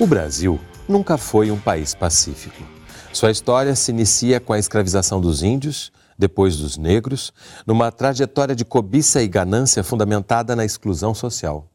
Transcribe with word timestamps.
O 0.00 0.06
Brasil 0.06 0.58
nunca 0.88 1.18
foi 1.18 1.50
um 1.50 1.60
país 1.60 1.94
pacífico. 1.94 2.62
Sua 3.12 3.30
história 3.30 3.76
se 3.76 3.90
inicia 3.90 4.40
com 4.40 4.54
a 4.54 4.58
escravização 4.58 5.20
dos 5.20 5.42
índios, 5.42 5.92
depois 6.18 6.56
dos 6.56 6.78
negros, 6.78 7.34
numa 7.66 7.92
trajetória 7.92 8.56
de 8.56 8.64
cobiça 8.64 9.22
e 9.22 9.28
ganância 9.28 9.84
fundamentada 9.84 10.56
na 10.56 10.64
exclusão 10.64 11.12
social. 11.12 11.68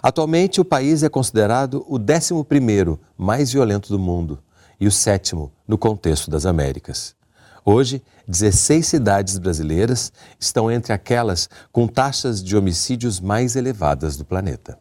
Atualmente, 0.00 0.60
o 0.60 0.64
país 0.64 1.02
é 1.02 1.08
considerado 1.08 1.84
o 1.88 1.98
11 1.98 3.00
mais 3.18 3.50
violento 3.50 3.88
do 3.88 3.98
mundo 3.98 4.38
e 4.78 4.86
o 4.86 4.92
sétimo 4.92 5.50
no 5.66 5.76
contexto 5.76 6.30
das 6.30 6.46
Américas. 6.46 7.16
Hoje, 7.64 8.00
16 8.28 8.86
cidades 8.86 9.38
brasileiras 9.38 10.12
estão 10.38 10.70
entre 10.70 10.92
aquelas 10.92 11.50
com 11.72 11.88
taxas 11.88 12.40
de 12.44 12.56
homicídios 12.56 13.18
mais 13.18 13.56
elevadas 13.56 14.16
do 14.16 14.24
planeta. 14.24 14.78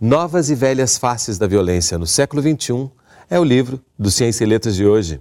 Novas 0.00 0.50
e 0.50 0.56
Velhas 0.56 0.98
Faces 0.98 1.38
da 1.38 1.46
Violência 1.46 1.96
no 1.96 2.06
Século 2.06 2.42
XXI 2.42 2.90
é 3.30 3.38
o 3.38 3.44
livro 3.44 3.80
do 3.96 4.10
Ciência 4.10 4.42
e 4.42 4.46
Letras 4.46 4.74
de 4.74 4.84
hoje. 4.84 5.20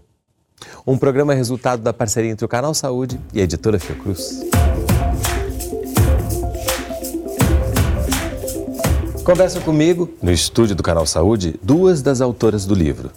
Um 0.85 0.97
programa 0.97 1.35
resultado 1.35 1.83
da 1.83 1.93
parceria 1.93 2.31
entre 2.31 2.43
o 2.43 2.49
Canal 2.49 2.73
Saúde 2.73 3.19
e 3.33 3.39
a 3.39 3.43
editora 3.43 3.77
Fiocruz. 3.77 4.41
Conversa 9.23 9.61
comigo, 9.61 10.11
no 10.21 10.31
estúdio 10.31 10.75
do 10.75 10.83
Canal 10.83 11.05
Saúde, 11.05 11.59
duas 11.61 12.01
das 12.01 12.19
autoras 12.19 12.65
do 12.65 12.73
livro. 12.73 13.11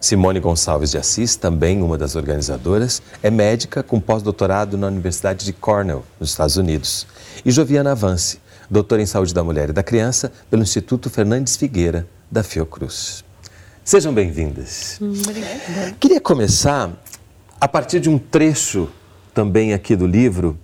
Simone 0.00 0.40
Gonçalves 0.40 0.92
de 0.92 0.96
Assis, 0.96 1.34
também 1.36 1.82
uma 1.82 1.98
das 1.98 2.14
organizadoras, 2.14 3.02
é 3.22 3.30
médica 3.30 3.82
com 3.82 4.00
pós-doutorado 4.00 4.78
na 4.78 4.86
Universidade 4.86 5.44
de 5.44 5.52
Cornell, 5.52 6.04
nos 6.18 6.30
Estados 6.30 6.56
Unidos. 6.56 7.06
E 7.44 7.50
Joviana 7.50 7.92
Avance, 7.92 8.38
doutora 8.70 9.02
em 9.02 9.06
Saúde 9.06 9.34
da 9.34 9.42
Mulher 9.42 9.70
e 9.70 9.72
da 9.72 9.82
Criança 9.82 10.32
pelo 10.48 10.62
Instituto 10.62 11.10
Fernandes 11.10 11.56
Figueira, 11.56 12.06
da 12.30 12.42
Fiocruz. 12.42 13.24
Sejam 13.84 14.14
bem-vindas. 14.14 14.98
Obrigada. 15.00 15.96
Queria 15.98 16.20
começar 16.20 16.90
a 17.60 17.66
partir 17.66 17.98
de 17.98 18.08
um 18.08 18.18
trecho 18.18 18.88
também 19.34 19.72
aqui 19.72 19.96
do 19.96 20.06
livro 20.06 20.56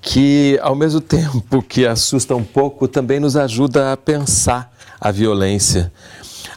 que, 0.00 0.58
ao 0.62 0.74
mesmo 0.74 1.00
tempo 1.00 1.62
que 1.62 1.86
assusta 1.86 2.34
um 2.34 2.44
pouco, 2.44 2.88
também 2.88 3.20
nos 3.20 3.36
ajuda 3.36 3.92
a 3.92 3.96
pensar 3.96 4.72
a 4.98 5.10
violência. 5.10 5.92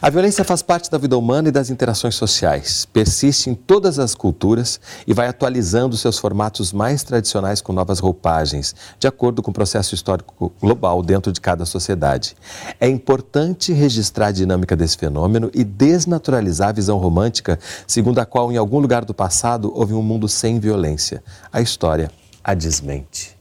A 0.02 0.10
violência 0.10 0.42
faz 0.42 0.62
parte 0.62 0.90
da 0.90 0.98
vida 0.98 1.16
humana 1.16 1.48
e 1.48 1.52
das 1.52 1.70
interações 1.70 2.16
sociais, 2.16 2.84
persiste 2.92 3.48
em 3.48 3.54
todas 3.54 4.00
as 4.00 4.16
culturas 4.16 4.80
e 5.06 5.14
vai 5.14 5.28
atualizando 5.28 5.96
seus 5.96 6.18
formatos 6.18 6.72
mais 6.72 7.04
tradicionais 7.04 7.60
com 7.60 7.72
novas 7.72 8.00
roupagens, 8.00 8.74
de 8.98 9.06
acordo 9.06 9.40
com 9.40 9.52
o 9.52 9.54
processo 9.54 9.94
histórico 9.94 10.52
global 10.60 11.04
dentro 11.04 11.30
de 11.30 11.40
cada 11.40 11.64
sociedade. 11.64 12.34
É 12.80 12.88
importante 12.88 13.72
registrar 13.72 14.26
a 14.26 14.32
dinâmica 14.32 14.74
desse 14.74 14.98
fenômeno 14.98 15.52
e 15.54 15.62
desnaturalizar 15.62 16.70
a 16.70 16.72
visão 16.72 16.98
romântica, 16.98 17.56
segundo 17.86 18.18
a 18.18 18.26
qual, 18.26 18.50
em 18.50 18.56
algum 18.56 18.80
lugar 18.80 19.04
do 19.04 19.14
passado, 19.14 19.72
houve 19.72 19.94
um 19.94 20.02
mundo 20.02 20.28
sem 20.28 20.58
violência. 20.58 21.22
A 21.52 21.60
história 21.60 22.10
a 22.42 22.54
desmente. 22.54 23.38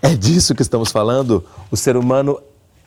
É 0.00 0.14
disso 0.14 0.54
que 0.54 0.62
estamos 0.62 0.90
falando? 0.90 1.44
O 1.70 1.76
ser 1.76 1.98
humano 1.98 2.40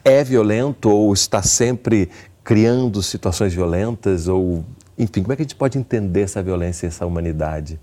é 0.03 0.23
violento 0.23 0.89
ou 0.89 1.13
está 1.13 1.43
sempre 1.43 2.09
criando 2.45 3.01
situações 3.01 3.53
violentas 3.53 4.27
ou 4.27 4.63
enfim, 4.97 5.23
como 5.23 5.33
é 5.33 5.35
que 5.35 5.41
a 5.41 5.45
gente 5.45 5.55
pode 5.55 5.77
entender 5.77 6.21
essa 6.21 6.41
violência 6.41 6.85
e 6.85 6.88
essa 6.88 7.05
humanidade? 7.05 7.77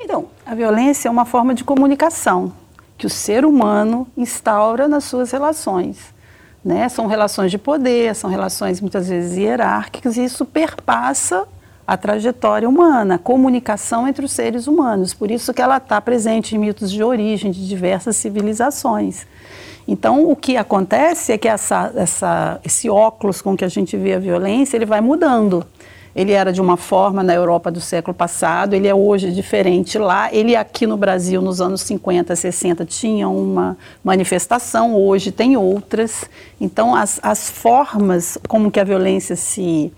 Então, 0.00 0.26
a 0.44 0.54
violência 0.54 1.06
é 1.08 1.10
uma 1.10 1.24
forma 1.24 1.54
de 1.54 1.62
comunicação 1.62 2.52
que 2.98 3.06
o 3.06 3.10
ser 3.10 3.44
humano 3.44 4.08
instaura 4.16 4.88
nas 4.88 5.04
suas 5.04 5.30
relações. 5.30 6.12
Né? 6.64 6.88
São 6.88 7.06
relações 7.06 7.50
de 7.50 7.58
poder, 7.58 8.14
são 8.16 8.30
relações 8.30 8.80
muitas 8.80 9.08
vezes 9.08 9.36
hierárquicas 9.36 10.16
e 10.16 10.24
isso 10.24 10.44
perpassa 10.44 11.46
a 11.86 11.96
trajetória 11.96 12.68
humana, 12.68 13.16
a 13.16 13.18
comunicação 13.18 14.08
entre 14.08 14.24
os 14.24 14.32
seres 14.32 14.66
humanos. 14.66 15.12
Por 15.12 15.30
isso 15.30 15.52
que 15.52 15.60
ela 15.60 15.76
está 15.76 16.00
presente 16.00 16.56
em 16.56 16.58
mitos 16.58 16.90
de 16.90 17.02
origem 17.02 17.50
de 17.50 17.68
diversas 17.68 18.16
civilizações. 18.16 19.26
Então, 19.86 20.30
o 20.30 20.36
que 20.36 20.56
acontece 20.56 21.32
é 21.32 21.38
que 21.38 21.48
essa, 21.48 21.92
essa, 21.96 22.60
esse 22.64 22.88
óculos 22.88 23.42
com 23.42 23.56
que 23.56 23.64
a 23.64 23.68
gente 23.68 23.96
vê 23.96 24.14
a 24.14 24.18
violência, 24.18 24.76
ele 24.76 24.86
vai 24.86 25.00
mudando. 25.00 25.64
Ele 26.14 26.32
era 26.32 26.52
de 26.52 26.60
uma 26.60 26.76
forma 26.76 27.22
na 27.22 27.34
Europa 27.34 27.70
do 27.70 27.80
século 27.80 28.14
passado, 28.14 28.74
ele 28.74 28.86
é 28.86 28.94
hoje 28.94 29.32
diferente 29.32 29.98
lá. 29.98 30.32
Ele 30.32 30.54
aqui 30.54 30.86
no 30.86 30.96
Brasil, 30.96 31.40
nos 31.40 31.60
anos 31.60 31.80
50, 31.82 32.36
60, 32.36 32.84
tinha 32.84 33.28
uma 33.28 33.78
manifestação, 34.04 34.94
hoje 34.94 35.32
tem 35.32 35.56
outras. 35.56 36.26
Então, 36.60 36.94
as, 36.94 37.18
as 37.22 37.48
formas 37.48 38.36
como 38.46 38.70
que 38.70 38.78
a 38.78 38.84
violência 38.84 39.34
se, 39.34 39.90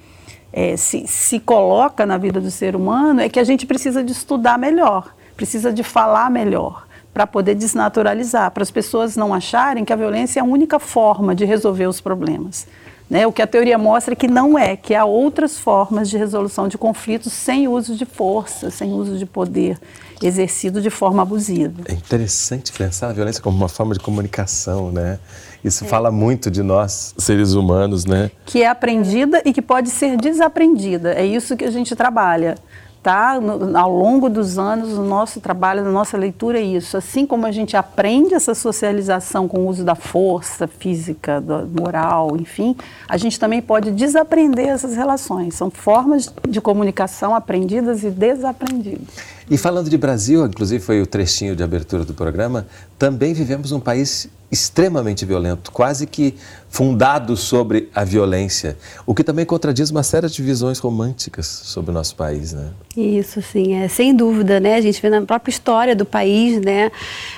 é, 0.52 0.76
se, 0.76 1.04
se 1.08 1.40
coloca 1.40 2.06
na 2.06 2.16
vida 2.16 2.40
do 2.40 2.50
ser 2.50 2.76
humano 2.76 3.20
é 3.20 3.28
que 3.28 3.40
a 3.40 3.44
gente 3.44 3.66
precisa 3.66 4.02
de 4.02 4.12
estudar 4.12 4.56
melhor, 4.56 5.12
precisa 5.36 5.72
de 5.72 5.82
falar 5.82 6.30
melhor 6.30 6.84
para 7.14 7.28
poder 7.28 7.54
desnaturalizar, 7.54 8.50
para 8.50 8.64
as 8.64 8.72
pessoas 8.72 9.16
não 9.16 9.32
acharem 9.32 9.84
que 9.84 9.92
a 9.92 9.96
violência 9.96 10.40
é 10.40 10.42
a 10.42 10.44
única 10.44 10.80
forma 10.80 11.32
de 11.32 11.44
resolver 11.44 11.86
os 11.86 12.00
problemas. 12.00 12.66
Né? 13.08 13.26
O 13.26 13.32
que 13.32 13.40
a 13.40 13.46
teoria 13.46 13.78
mostra 13.78 14.14
é 14.14 14.16
que 14.16 14.26
não 14.26 14.58
é, 14.58 14.76
que 14.76 14.94
há 14.94 15.04
outras 15.04 15.58
formas 15.58 16.10
de 16.10 16.16
resolução 16.16 16.66
de 16.66 16.76
conflitos 16.76 17.32
sem 17.32 17.68
uso 17.68 17.94
de 17.94 18.04
força, 18.04 18.70
sem 18.70 18.92
uso 18.92 19.16
de 19.16 19.26
poder 19.26 19.78
exercido 20.20 20.80
de 20.80 20.90
forma 20.90 21.22
abusiva. 21.22 21.82
É 21.86 21.92
interessante 21.92 22.72
pensar 22.72 23.10
a 23.10 23.12
violência 23.12 23.42
como 23.42 23.56
uma 23.56 23.68
forma 23.68 23.94
de 23.94 24.00
comunicação, 24.00 24.90
né? 24.90 25.18
Isso 25.62 25.84
é. 25.84 25.88
fala 25.88 26.10
muito 26.10 26.50
de 26.50 26.62
nós, 26.62 27.14
seres 27.18 27.52
humanos, 27.52 28.04
né? 28.04 28.30
Que 28.46 28.62
é 28.62 28.68
aprendida 28.68 29.42
e 29.44 29.52
que 29.52 29.62
pode 29.62 29.90
ser 29.90 30.16
desaprendida. 30.16 31.12
É 31.12 31.24
isso 31.24 31.56
que 31.56 31.64
a 31.64 31.70
gente 31.70 31.94
trabalha 31.94 32.56
tá? 33.04 33.38
Ao 33.74 33.94
longo 33.94 34.30
dos 34.30 34.58
anos, 34.58 34.96
o 34.96 35.02
nosso 35.02 35.38
trabalho, 35.38 35.82
a 35.82 35.90
nossa 35.90 36.16
leitura 36.16 36.58
é 36.58 36.62
isso. 36.62 36.96
Assim 36.96 37.26
como 37.26 37.44
a 37.44 37.52
gente 37.52 37.76
aprende 37.76 38.32
essa 38.32 38.54
socialização 38.54 39.46
com 39.46 39.60
o 39.60 39.68
uso 39.68 39.84
da 39.84 39.94
força 39.94 40.66
física, 40.66 41.44
moral, 41.78 42.34
enfim, 42.38 42.74
a 43.06 43.18
gente 43.18 43.38
também 43.38 43.60
pode 43.60 43.90
desaprender 43.90 44.68
essas 44.68 44.96
relações. 44.96 45.54
São 45.54 45.70
formas 45.70 46.32
de 46.48 46.62
comunicação 46.62 47.34
aprendidas 47.34 48.02
e 48.02 48.10
desaprendidas. 48.10 49.34
E 49.50 49.58
falando 49.58 49.90
de 49.90 49.98
Brasil, 49.98 50.44
inclusive 50.46 50.82
foi 50.82 51.02
o 51.02 51.06
trechinho 51.06 51.54
de 51.54 51.62
abertura 51.62 52.04
do 52.04 52.14
programa, 52.14 52.66
também 52.98 53.34
vivemos 53.34 53.72
um 53.72 53.80
país 53.80 54.28
extremamente 54.50 55.26
violento, 55.26 55.72
quase 55.72 56.06
que 56.06 56.34
fundado 56.68 57.36
sobre 57.36 57.88
a 57.94 58.04
violência, 58.04 58.76
o 59.04 59.14
que 59.14 59.24
também 59.24 59.44
contradiz 59.44 59.90
uma 59.90 60.02
série 60.04 60.28
de 60.28 60.42
visões 60.42 60.78
românticas 60.78 61.46
sobre 61.46 61.90
o 61.90 61.94
nosso 61.94 62.14
país, 62.14 62.52
né? 62.52 62.70
Isso, 62.96 63.42
sim, 63.42 63.74
é 63.74 63.88
sem 63.88 64.14
dúvida, 64.14 64.60
né? 64.60 64.76
A 64.76 64.80
gente 64.80 65.02
vê 65.02 65.10
na 65.10 65.22
própria 65.22 65.50
história 65.50 65.96
do 65.96 66.04
país, 66.04 66.60
né? 66.60 66.92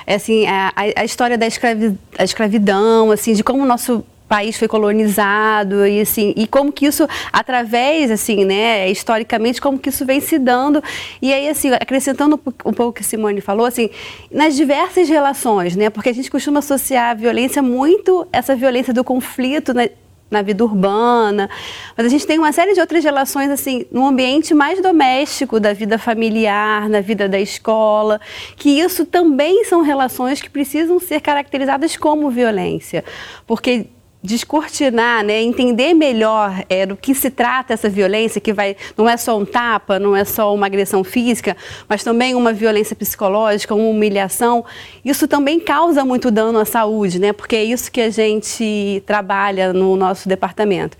É 0.05 0.15
assim, 0.15 0.45
a, 0.45 0.71
a 0.95 1.03
história 1.03 1.37
da 1.37 1.47
escravi, 1.47 1.97
escravidão, 2.19 3.11
assim, 3.11 3.33
de 3.33 3.43
como 3.43 3.63
o 3.63 3.65
nosso 3.65 4.03
país 4.27 4.57
foi 4.57 4.67
colonizado 4.67 5.85
e 5.85 6.01
assim 6.01 6.33
e 6.35 6.45
como 6.47 6.71
que 6.71 6.85
isso 6.85 7.07
através 7.31 8.11
assim 8.11 8.45
né 8.45 8.89
historicamente 8.89 9.61
como 9.61 9.79
que 9.79 9.89
isso 9.89 10.05
vem 10.05 10.19
se 10.19 10.37
dando. 10.37 10.83
E 11.21 11.33
aí 11.33 11.47
assim 11.49 11.71
acrescentando 11.73 12.35
um 12.65 12.73
pouco 12.73 12.89
o 12.89 12.93
que 12.93 13.03
Simone 13.03 13.41
falou 13.41 13.65
assim 13.65 13.89
nas 14.31 14.55
diversas 14.55 15.09
relações 15.09 15.75
né 15.75 15.89
porque 15.89 16.09
a 16.09 16.13
gente 16.13 16.29
costuma 16.29 16.59
associar 16.59 17.11
a 17.11 17.13
violência 17.13 17.61
muito 17.61 18.27
essa 18.31 18.55
violência 18.55 18.93
do 18.93 19.03
conflito 19.03 19.73
né, 19.73 19.89
na 20.29 20.41
vida 20.41 20.63
urbana, 20.63 21.49
mas 21.95 22.05
a 22.05 22.09
gente 22.09 22.27
tem 22.27 22.37
uma 22.37 22.51
série 22.51 22.73
de 22.73 22.81
outras 22.81 23.03
relações 23.03 23.49
assim 23.49 23.85
no 23.91 24.05
ambiente 24.05 24.53
mais 24.53 24.81
doméstico 24.81 25.59
da 25.59 25.73
vida 25.73 25.97
familiar, 25.97 26.89
na 26.89 26.99
vida 26.99 27.29
da 27.29 27.39
escola, 27.39 28.19
que 28.55 28.69
isso 28.79 29.05
também 29.05 29.63
são 29.63 29.81
relações 29.81 30.41
que 30.41 30.49
precisam 30.49 30.99
ser 30.99 31.21
caracterizadas 31.21 31.95
como 31.95 32.29
violência, 32.29 33.03
porque 33.45 33.87
descortinar, 34.27 35.23
né, 35.23 35.41
entender 35.41 35.93
melhor 35.93 36.63
é, 36.69 36.85
do 36.85 36.97
que 36.97 37.15
se 37.15 37.29
trata 37.29 37.73
essa 37.73 37.89
violência, 37.89 38.41
que 38.41 38.51
vai 38.51 38.75
não 38.97 39.07
é 39.07 39.15
só 39.15 39.37
um 39.37 39.45
tapa, 39.45 39.97
não 39.97 40.13
é 40.13 40.25
só 40.25 40.53
uma 40.53 40.65
agressão 40.65 41.01
física, 41.01 41.55
mas 41.87 42.03
também 42.03 42.35
uma 42.35 42.51
violência 42.51 42.95
psicológica, 42.95 43.73
uma 43.73 43.87
humilhação, 43.87 44.65
isso 45.03 45.27
também 45.27 45.59
causa 45.61 46.03
muito 46.03 46.29
dano 46.29 46.59
à 46.59 46.65
saúde, 46.65 47.19
né, 47.19 47.31
porque 47.31 47.55
é 47.55 47.63
isso 47.63 47.89
que 47.89 48.01
a 48.01 48.09
gente 48.09 49.01
trabalha 49.05 49.71
no 49.71 49.95
nosso 49.95 50.27
departamento. 50.27 50.97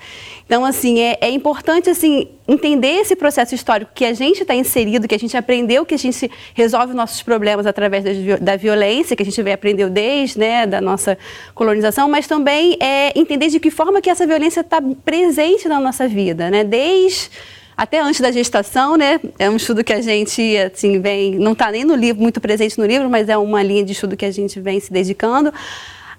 Então, 0.47 0.63
assim, 0.63 0.97
é, 1.01 1.17
é 1.19 1.29
importante, 1.29 1.89
assim, 1.89 2.29
entender 2.47 3.01
esse 3.01 3.17
processo 3.17 3.53
histórico 3.53 3.91
que 3.93 4.05
a 4.05 4.13
gente 4.13 4.43
está 4.43 4.55
inserido, 4.55 5.05
que 5.05 5.13
a 5.13 5.19
gente 5.19 5.35
aprendeu 5.35 5.85
que 5.85 5.93
a 5.93 5.97
gente 5.97 6.31
resolve 6.53 6.93
nossos 6.93 7.21
problemas 7.21 7.65
através 7.67 8.05
da, 8.39 8.55
violência, 8.55 9.13
que 9.13 9.21
a 9.21 9.25
gente 9.25 9.41
aprendeu 9.51 9.89
desde, 9.89 10.39
né, 10.39 10.65
da 10.65 10.79
nossa 10.79 11.17
colonização, 11.53 12.07
mas 12.07 12.27
também 12.27 12.77
é 12.79 13.11
entender 13.19 13.49
de 13.49 13.59
que 13.59 13.69
forma 13.69 14.01
que 14.01 14.09
essa 14.09 14.25
violência 14.25 14.61
está 14.61 14.81
presente 15.03 15.67
na 15.67 15.81
nossa 15.81 16.07
vida, 16.07 16.49
né, 16.49 16.63
desde 16.63 17.29
até 17.75 17.99
antes 17.99 18.21
da 18.21 18.31
gestação, 18.31 18.97
né? 18.97 19.19
É 19.37 19.47
um 19.47 19.55
estudo 19.55 19.83
que 19.83 19.93
a 19.93 20.01
gente 20.01 20.57
assim 20.57 20.99
vem, 20.99 21.35
não 21.35 21.51
está 21.51 21.71
nem 21.71 21.83
no 21.83 21.93
livro 21.93 22.23
muito 22.23 22.41
presente 22.41 22.75
no 22.79 22.85
livro, 22.85 23.07
mas 23.07 23.29
é 23.29 23.37
uma 23.37 23.61
linha 23.61 23.83
de 23.83 23.91
estudo 23.91 24.17
que 24.17 24.25
a 24.25 24.31
gente 24.31 24.59
vem 24.59 24.79
se 24.79 24.91
dedicando 24.91 25.53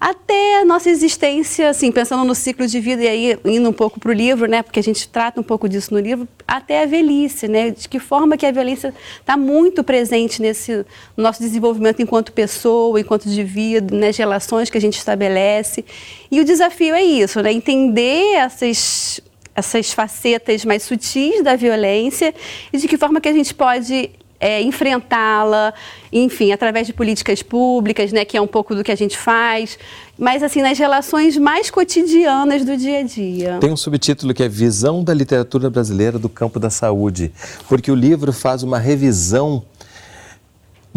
até 0.01 0.61
a 0.61 0.65
nossa 0.65 0.89
existência, 0.89 1.69
assim, 1.71 1.91
pensando 1.91 2.25
no 2.25 2.35
ciclo 2.35 2.67
de 2.67 2.81
vida 2.81 3.03
e 3.03 3.09
aí 3.09 3.39
indo 3.45 3.69
um 3.69 3.73
pouco 3.73 3.99
para 3.99 4.11
o 4.11 4.13
livro, 4.13 4.49
né, 4.49 4.63
porque 4.63 4.79
a 4.79 4.83
gente 4.83 5.09
trata 5.09 5.41
um 5.41 5.43
pouco 5.43 5.69
disso 5.69 5.93
no 5.93 5.99
livro, 5.99 6.29
até 6.47 6.83
a 6.83 6.87
velhice, 6.87 7.49
né, 7.49 7.71
de 7.71 7.89
que 7.89 7.99
forma 7.99 8.37
que 8.37 8.47
a 8.47 8.53
violência 8.53 8.95
está 9.21 9.37
muito 9.37 9.83
presente 9.83 10.41
nesse 10.41 10.85
nosso 11.17 11.41
desenvolvimento 11.41 12.01
enquanto 12.01 12.33
pessoa, 12.33 13.01
enquanto 13.01 13.27
indivíduo, 13.27 13.99
nas 13.99 14.17
relações 14.17 14.71
que 14.71 14.79
a 14.79 14.81
gente 14.81 14.99
estabelece. 14.99 15.85
E 16.31 16.41
o 16.41 16.45
desafio 16.45 16.95
é 16.95 17.03
isso, 17.03 17.43
né, 17.43 17.53
entender 17.53 18.35
essas 18.35 19.21
essas 19.55 19.93
facetas 19.93 20.65
mais 20.65 20.85
sutis 20.85 21.43
da 21.43 21.57
violência 21.57 22.33
e 22.73 22.79
de 22.79 22.87
que 22.87 22.97
forma 22.97 23.21
que 23.21 23.29
a 23.29 23.33
gente 23.33 23.53
pode 23.53 24.11
é, 24.41 24.63
enfrentá-la, 24.63 25.75
enfim, 26.13 26.53
através 26.53 26.87
de 26.87 26.93
políticas 26.93 27.43
públicas, 27.43 28.13
né, 28.13 28.25
que 28.25 28.37
é 28.37 28.41
um 28.41 28.47
pouco 28.47 28.75
do 28.75 28.85
que 28.85 28.93
a 28.93 28.97
gente 28.97 29.19
faz, 29.19 29.79
mas 30.19 30.43
assim 30.43 30.63
nas 30.63 30.79
relações 30.79 31.37
mais 31.37 31.71
cotidianas 31.71 32.65
do 32.65 32.77
dia 32.77 33.01
a 33.01 33.03
dia. 33.03 33.59
Tem 33.61 33.73
um 33.73 33.77
subtítulo 33.77 34.33
que 34.33 34.43
é 34.43 34.49
Visão 34.49 35.03
da 35.03 35.13
literatura 35.13 35.69
brasileira 35.69 36.19
do 36.19 36.29
campo 36.29 36.59
da 36.59 36.71
saúde, 36.71 37.33
porque 37.69 37.91
o 37.91 37.95
livro 37.95 38.33
faz 38.33 38.63
uma 38.63 38.79
revisão 38.79 39.63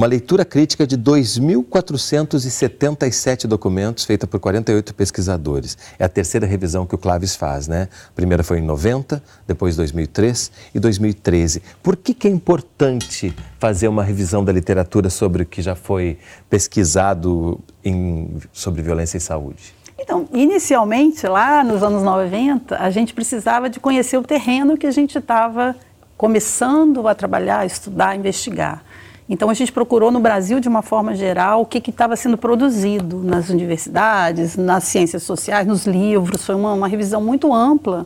uma 0.02 0.08
leitura 0.08 0.44
crítica 0.44 0.88
de 0.88 0.98
2.477 0.98 3.46
documentos 3.46 4.04
feita 4.04 4.26
por 4.26 4.40
48 4.40 4.96
pesquisadores. 4.96 5.78
É 6.00 6.06
a 6.06 6.10
terceira 6.10 6.48
revisão 6.48 6.88
que 6.88 6.96
o 6.96 6.98
Claves 6.98 7.36
faz, 7.36 7.68
né? 7.68 7.88
A 8.10 8.14
primeira 8.16 8.44
foi 8.44 8.58
em 8.58 8.64
90, 8.64 9.22
depois 9.46 9.76
2003 9.76 10.52
e 10.74 10.80
2013. 10.80 11.62
Por 11.84 11.96
que, 11.96 12.16
que 12.16 12.28
é 12.28 12.32
importante 12.32 13.32
fazer 13.60 13.90
uma 13.90 14.04
revisão 14.04 14.44
da 14.44 14.52
literatura 14.52 15.08
sobre 15.08 15.44
o 15.44 15.46
que 15.46 15.62
já 15.62 15.76
foi 15.76 16.18
pesquisado 16.50 17.60
em, 17.86 18.40
sobre 18.52 18.82
violência 18.82 19.18
e 19.18 19.22
saúde? 19.22 19.76
Então, 20.00 20.28
inicialmente, 20.34 21.28
lá 21.28 21.64
nos 21.64 21.84
anos 21.84 22.02
90, 22.02 22.76
a 22.76 22.90
gente 22.90 23.14
precisava 23.14 23.70
de 23.70 23.80
conhecer 23.80 24.18
o 24.18 24.24
terreno 24.24 24.76
que 24.76 24.88
a 24.88 24.92
gente 24.92 25.20
estava 25.20 25.76
começando 26.18 27.08
a 27.08 27.14
trabalhar, 27.14 27.68
estudar, 27.68 28.16
investigar. 28.16 28.84
Então 29.32 29.50
a 29.50 29.54
gente 29.54 29.72
procurou 29.72 30.12
no 30.12 30.20
Brasil, 30.20 30.60
de 30.60 30.68
uma 30.68 30.82
forma 30.82 31.16
geral, 31.16 31.62
o 31.62 31.66
que 31.66 31.78
estava 31.90 32.18
sendo 32.18 32.38
produzido 32.38 33.24
nas 33.24 33.50
universidades, 33.50 34.58
nas 34.58 34.84
ciências 34.84 35.24
sociais, 35.24 35.66
nos 35.66 35.88
livros. 35.88 36.46
Foi 36.46 36.54
uma, 36.54 36.74
uma 36.74 36.88
revisão 36.90 37.22
muito 37.22 37.54
ampla. 37.54 38.06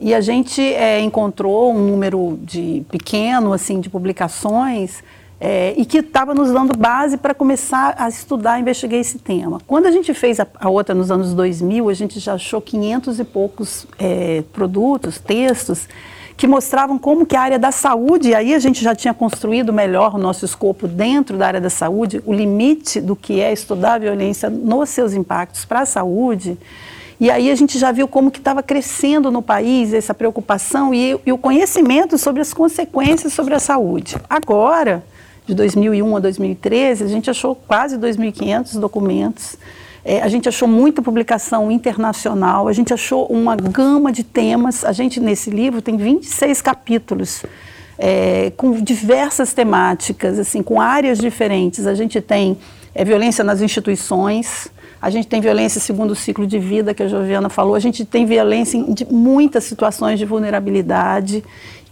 E 0.00 0.14
a 0.14 0.20
gente 0.22 0.62
é, 0.62 0.98
encontrou 0.98 1.74
um 1.74 1.86
número 1.86 2.38
de 2.40 2.82
pequeno 2.90 3.52
assim 3.52 3.80
de 3.80 3.90
publicações 3.90 5.04
é, 5.38 5.74
e 5.76 5.84
que 5.84 5.98
estava 5.98 6.32
nos 6.32 6.50
dando 6.50 6.74
base 6.74 7.18
para 7.18 7.34
começar 7.34 7.94
a 7.98 8.08
estudar, 8.08 8.58
investigar 8.58 8.98
esse 8.98 9.18
tema. 9.18 9.60
Quando 9.66 9.84
a 9.84 9.90
gente 9.90 10.14
fez 10.14 10.40
a, 10.40 10.46
a, 10.58 10.70
outra 10.70 10.94
nos 10.94 11.10
anos 11.10 11.34
2000, 11.34 11.90
a 11.90 11.92
gente 11.92 12.18
já 12.18 12.32
achou 12.32 12.62
500 12.62 13.20
e 13.20 13.24
poucos 13.24 13.86
é, 13.98 14.42
produtos, 14.54 15.18
textos 15.18 15.86
que 16.36 16.46
mostravam 16.46 16.98
como 16.98 17.24
que 17.24 17.34
a 17.34 17.40
área 17.40 17.58
da 17.58 17.72
saúde, 17.72 18.34
aí 18.34 18.54
a 18.54 18.58
gente 18.58 18.84
já 18.84 18.94
tinha 18.94 19.14
construído 19.14 19.72
melhor 19.72 20.14
o 20.14 20.18
nosso 20.18 20.44
escopo 20.44 20.86
dentro 20.86 21.38
da 21.38 21.46
área 21.46 21.60
da 21.60 21.70
saúde, 21.70 22.22
o 22.26 22.32
limite 22.32 23.00
do 23.00 23.16
que 23.16 23.40
é 23.40 23.52
estudar 23.52 23.94
a 23.94 23.98
violência 23.98 24.50
nos 24.50 24.90
seus 24.90 25.14
impactos 25.14 25.64
para 25.64 25.80
a 25.80 25.86
saúde. 25.86 26.58
E 27.18 27.30
aí 27.30 27.50
a 27.50 27.54
gente 27.54 27.78
já 27.78 27.90
viu 27.90 28.06
como 28.06 28.30
que 28.30 28.38
estava 28.38 28.62
crescendo 28.62 29.30
no 29.30 29.40
país 29.40 29.94
essa 29.94 30.12
preocupação 30.12 30.92
e, 30.92 31.18
e 31.24 31.32
o 31.32 31.38
conhecimento 31.38 32.18
sobre 32.18 32.42
as 32.42 32.52
consequências 32.52 33.32
sobre 33.32 33.54
a 33.54 33.58
saúde. 33.58 34.16
Agora, 34.28 35.02
de 35.46 35.54
2001 35.54 36.16
a 36.16 36.20
2013, 36.20 37.04
a 37.04 37.06
gente 37.06 37.30
achou 37.30 37.54
quase 37.54 37.96
2.500 37.96 38.78
documentos 38.78 39.56
é, 40.08 40.22
a 40.22 40.28
gente 40.28 40.48
achou 40.48 40.68
muita 40.68 41.02
publicação 41.02 41.68
internacional, 41.68 42.68
a 42.68 42.72
gente 42.72 42.94
achou 42.94 43.26
uma 43.26 43.56
gama 43.56 44.12
de 44.12 44.22
temas. 44.22 44.84
A 44.84 44.92
gente, 44.92 45.18
nesse 45.18 45.50
livro, 45.50 45.82
tem 45.82 45.96
26 45.96 46.62
capítulos. 46.62 47.42
É, 47.98 48.52
com 48.56 48.72
diversas 48.80 49.52
temáticas, 49.52 50.38
assim, 50.38 50.62
com 50.62 50.80
áreas 50.80 51.18
diferentes. 51.18 51.86
A 51.86 51.94
gente 51.94 52.20
tem 52.20 52.56
é, 52.94 53.04
violência 53.04 53.42
nas 53.42 53.60
instituições, 53.60 54.68
a 55.02 55.10
gente 55.10 55.26
tem 55.26 55.40
violência 55.40 55.80
segundo 55.80 56.10
o 56.10 56.14
ciclo 56.14 56.46
de 56.46 56.58
vida 56.58 56.94
que 56.94 57.02
a 57.02 57.08
Joviana 57.08 57.48
falou, 57.48 57.74
a 57.74 57.80
gente 57.80 58.04
tem 58.04 58.26
violência 58.26 58.76
em 58.76 58.94
muitas 59.10 59.64
situações 59.64 60.18
de 60.18 60.26
vulnerabilidade, 60.26 61.42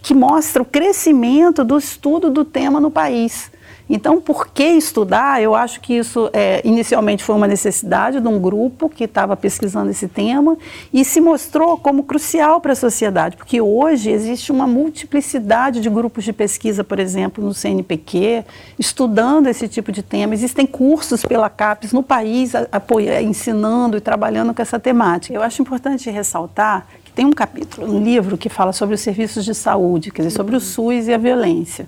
que 0.03 0.15
mostra 0.15 0.63
o 0.63 0.65
crescimento 0.65 1.65
do 1.65 1.79
estudo 1.79 2.31
do 2.31 2.45
tema 2.45 2.79
no 2.79 2.91
país. 2.91 3.51
Então, 3.89 4.19
por 4.21 4.49
que 4.49 4.65
estudar? 4.65 5.43
Eu 5.43 5.55
acho 5.55 5.81
que 5.81 5.95
isso 5.95 6.31
é, 6.33 6.63
inicialmente 6.65 7.23
foi 7.23 7.35
uma 7.35 7.47
necessidade 7.47 8.19
de 8.19 8.27
um 8.27 8.41
grupo 8.41 8.89
que 8.89 9.05
estava 9.05 9.37
pesquisando 9.37 9.91
esse 9.91 10.09
tema 10.09 10.57
e 10.93 11.05
se 11.05 11.21
mostrou 11.21 11.77
como 11.77 12.03
crucial 12.03 12.61
para 12.61 12.73
a 12.73 12.77
sociedade, 12.77 13.37
porque 13.37 13.61
hoje 13.61 14.11
existe 14.11 14.51
uma 14.51 14.67
multiplicidade 14.67 15.81
de 15.81 15.91
grupos 15.91 16.25
de 16.25 16.33
pesquisa, 16.33 16.83
por 16.83 16.99
exemplo, 16.99 17.45
no 17.45 17.53
CNPq, 17.53 18.45
estudando 18.79 19.49
esse 19.49 19.69
tipo 19.69 19.93
de 19.93 20.03
tema. 20.03 20.33
Existem 20.33 20.67
cursos 20.67 21.23
pela 21.23 21.51
CAPES 21.51 21.93
no 21.93 22.03
país 22.03 22.55
apoia, 22.73 23.21
ensinando 23.21 23.99
e 23.99 24.01
trabalhando 24.01 24.55
com 24.55 24.63
essa 24.63 24.81
temática. 24.81 25.35
Eu 25.35 25.43
acho 25.43 25.61
importante 25.61 26.09
ressaltar 26.11 26.87
que 27.05 27.13
tem 27.13 27.27
um 27.27 27.33
capítulo 27.33 27.87
no 27.87 28.03
livro 28.03 28.39
que 28.39 28.49
fala 28.49 28.73
sobre 28.73 28.95
os 28.95 29.03
serviços 29.03 29.45
de 29.45 29.55
saúde, 29.55 30.11
quer 30.11 30.23
dizer, 30.23 30.37
sobre 30.37 30.57
o 30.57 30.61
SUS 30.61 31.07
e 31.07 31.13
a 31.13 31.19
violência. 31.19 31.87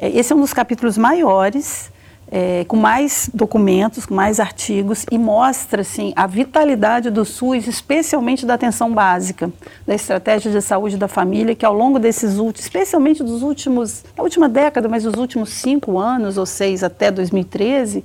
É, 0.00 0.08
esse 0.08 0.32
é 0.32 0.36
um 0.36 0.40
dos 0.40 0.52
capítulos 0.52 0.96
maiores, 0.96 1.90
é, 2.30 2.64
com 2.68 2.76
mais 2.76 3.28
documentos, 3.32 4.06
com 4.06 4.14
mais 4.14 4.38
artigos, 4.38 5.04
e 5.10 5.18
mostra 5.18 5.80
assim, 5.80 6.12
a 6.14 6.26
vitalidade 6.26 7.10
do 7.10 7.24
SUS, 7.24 7.66
especialmente 7.66 8.46
da 8.46 8.54
atenção 8.54 8.92
básica, 8.92 9.50
da 9.86 9.94
estratégia 9.94 10.52
de 10.52 10.60
saúde 10.60 10.96
da 10.96 11.08
família, 11.08 11.54
que 11.54 11.64
ao 11.64 11.74
longo 11.74 11.98
desses 11.98 12.38
últimos, 12.38 12.60
especialmente 12.60 13.22
dos 13.22 13.42
últimos, 13.42 14.04
da 14.16 14.22
última 14.22 14.48
década, 14.48 14.88
mas 14.88 15.02
dos 15.02 15.14
últimos 15.14 15.50
cinco 15.50 15.98
anos 15.98 16.38
ou 16.38 16.46
seis 16.46 16.84
até 16.84 17.10
2013, 17.10 18.04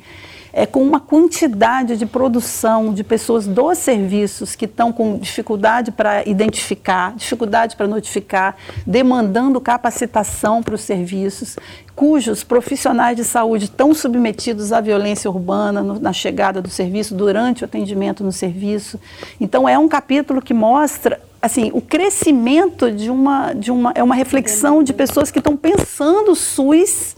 é, 0.53 0.67
com 0.67 0.83
uma 0.83 0.99
quantidade 0.99 1.97
de 1.97 2.05
produção 2.05 2.93
de 2.93 3.03
pessoas 3.03 3.47
dos 3.47 3.79
serviços 3.79 4.55
que 4.55 4.65
estão 4.65 4.93
com 4.93 5.17
dificuldade 5.17 5.91
para 5.91 6.23
identificar, 6.29 7.15
dificuldade 7.15 7.75
para 7.75 7.87
notificar, 7.87 8.55
demandando 8.85 9.59
capacitação 9.59 10.61
para 10.61 10.75
os 10.75 10.81
serviços, 10.81 11.57
cujos 11.95 12.43
profissionais 12.43 13.17
de 13.17 13.23
saúde 13.23 13.65
estão 13.65 13.93
submetidos 13.95 14.71
à 14.71 14.79
violência 14.79 15.29
urbana 15.29 15.81
no, 15.81 15.99
na 15.99 16.13
chegada 16.13 16.61
do 16.61 16.69
serviço, 16.69 17.15
durante 17.15 17.63
o 17.63 17.65
atendimento 17.65 18.23
no 18.23 18.31
serviço. 18.31 18.99
Então, 19.41 19.67
é 19.67 19.77
um 19.77 19.87
capítulo 19.87 20.41
que 20.41 20.53
mostra 20.53 21.19
assim, 21.41 21.71
o 21.73 21.81
crescimento 21.81 22.89
de 22.89 23.09
uma, 23.09 23.51
de 23.53 23.69
uma, 23.69 23.91
é 23.95 24.01
uma 24.01 24.15
reflexão 24.15 24.81
de 24.81 24.93
pessoas 24.93 25.29
que 25.29 25.39
estão 25.39 25.57
pensando 25.57 26.31
o 26.31 26.35
SUS 26.35 27.17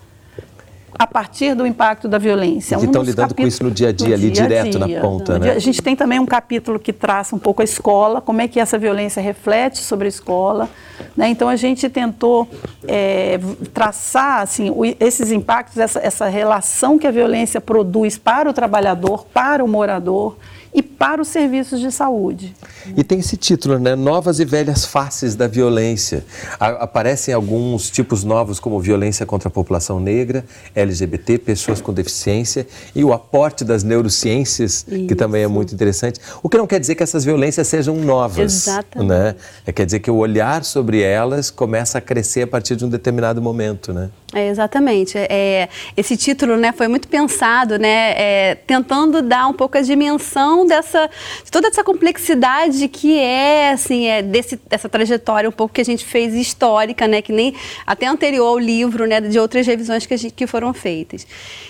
a 0.97 1.05
partir 1.05 1.55
do 1.55 1.65
impacto 1.65 2.07
da 2.07 2.17
violência. 2.17 2.77
Que 2.77 2.83
um 2.83 2.87
estão 2.87 3.03
lidando 3.03 3.35
com 3.35 3.45
isso 3.45 3.63
no 3.63 3.71
dia 3.71 3.89
a 3.89 3.91
dia, 3.91 4.15
ali 4.15 4.31
dia 4.31 4.43
direto 4.43 4.77
dia. 4.77 4.95
na 4.95 5.01
ponta, 5.01 5.37
né? 5.37 5.51
A 5.51 5.59
gente 5.59 5.81
tem 5.81 5.95
também 5.95 6.19
um 6.19 6.25
capítulo 6.25 6.79
que 6.79 6.93
traça 6.93 7.35
um 7.35 7.39
pouco 7.39 7.61
a 7.61 7.65
escola, 7.65 8.21
como 8.21 8.41
é 8.41 8.47
que 8.47 8.59
essa 8.59 8.77
violência 8.77 9.21
reflete 9.21 9.79
sobre 9.79 10.05
a 10.05 10.09
escola. 10.09 10.69
Né? 11.15 11.27
Então 11.29 11.49
a 11.49 11.55
gente 11.55 11.89
tentou 11.89 12.47
é, 12.87 13.39
traçar 13.73 14.41
assim, 14.41 14.71
esses 14.99 15.31
impactos, 15.31 15.77
essa, 15.77 15.99
essa 15.99 16.27
relação 16.27 16.97
que 16.97 17.05
a 17.05 17.11
violência 17.11 17.59
produz 17.59 18.17
para 18.17 18.49
o 18.49 18.53
trabalhador, 18.53 19.25
para 19.33 19.63
o 19.63 19.67
morador 19.67 20.37
e 20.75 20.83
para 20.83 21.21
os 21.21 21.29
serviços 21.29 21.79
de 21.79 21.89
saúde. 21.89 22.53
E 22.97 23.03
tem 23.03 23.19
esse 23.19 23.37
título, 23.37 23.79
né? 23.79 23.95
Novas 23.95 24.41
e 24.41 24.45
velhas 24.45 24.83
faces 24.85 25.33
da 25.33 25.47
violência. 25.47 26.25
aparecem 26.59 27.33
alguns 27.33 27.89
tipos 27.89 28.25
novos, 28.25 28.59
como 28.59 28.77
violência 28.79 29.25
contra 29.25 29.47
a 29.47 29.51
população 29.51 30.01
negra, 30.01 30.43
LGBT, 30.75 31.37
pessoas 31.37 31.79
com 31.79 31.93
deficiência 31.93 32.67
e 32.93 33.05
o 33.05 33.13
aporte 33.13 33.63
das 33.63 33.83
neurociências, 33.83 34.85
Isso. 34.87 35.07
que 35.07 35.15
também 35.15 35.43
é 35.43 35.47
muito 35.47 35.73
interessante. 35.73 36.19
O 36.43 36.49
que 36.49 36.57
não 36.57 36.67
quer 36.67 36.79
dizer 36.79 36.95
que 36.95 37.03
essas 37.03 37.23
violências 37.23 37.67
sejam 37.67 37.95
novas. 37.95 38.53
Exatamente. 38.53 39.07
Né? 39.07 39.35
É, 39.65 39.71
quer 39.71 39.85
dizer 39.85 39.99
que 39.99 40.11
o 40.11 40.17
olhar 40.17 40.65
sobre 40.65 41.01
elas 41.01 41.49
começa 41.49 41.99
a 41.99 42.01
crescer 42.01 42.41
a 42.41 42.47
partir 42.47 42.75
de 42.75 42.83
um 42.83 42.89
determinado 42.89 43.41
momento, 43.41 43.93
né? 43.93 44.09
É, 44.33 44.49
exatamente. 44.49 45.17
É, 45.17 45.69
esse 45.95 46.17
título 46.17 46.57
né, 46.57 46.71
foi 46.71 46.87
muito 46.87 47.07
pensado, 47.07 47.77
né, 47.77 48.13
é, 48.17 48.55
tentando 48.55 49.21
dar 49.21 49.47
um 49.47 49.53
pouco 49.53 49.77
a 49.77 49.81
dimensão 49.81 50.65
dessa, 50.65 51.09
de 51.43 51.51
toda 51.51 51.67
essa 51.67 51.83
complexidade 51.83 52.87
que 52.87 53.19
é, 53.19 53.71
assim, 53.71 54.07
é 54.07 54.23
desse, 54.23 54.59
dessa 54.67 54.89
trajetória 54.89 55.47
um 55.47 55.51
pouco 55.53 55.75
que 55.75 55.81
a 55.81 55.85
gente 55.85 56.03
fez 56.03 56.33
histórica, 56.33 57.07
né, 57.07 57.21
que 57.21 57.31
nem 57.31 57.53
até 57.85 58.07
anterior 58.07 58.47
ao 58.47 58.57
livro, 58.57 59.05
né, 59.05 59.21
de 59.21 59.37
outras 59.37 59.65
revisões 59.67 60.07
que, 60.07 60.17
gente, 60.17 60.33
que 60.33 60.47
foram 60.47 60.73
feitas. 60.73 61.25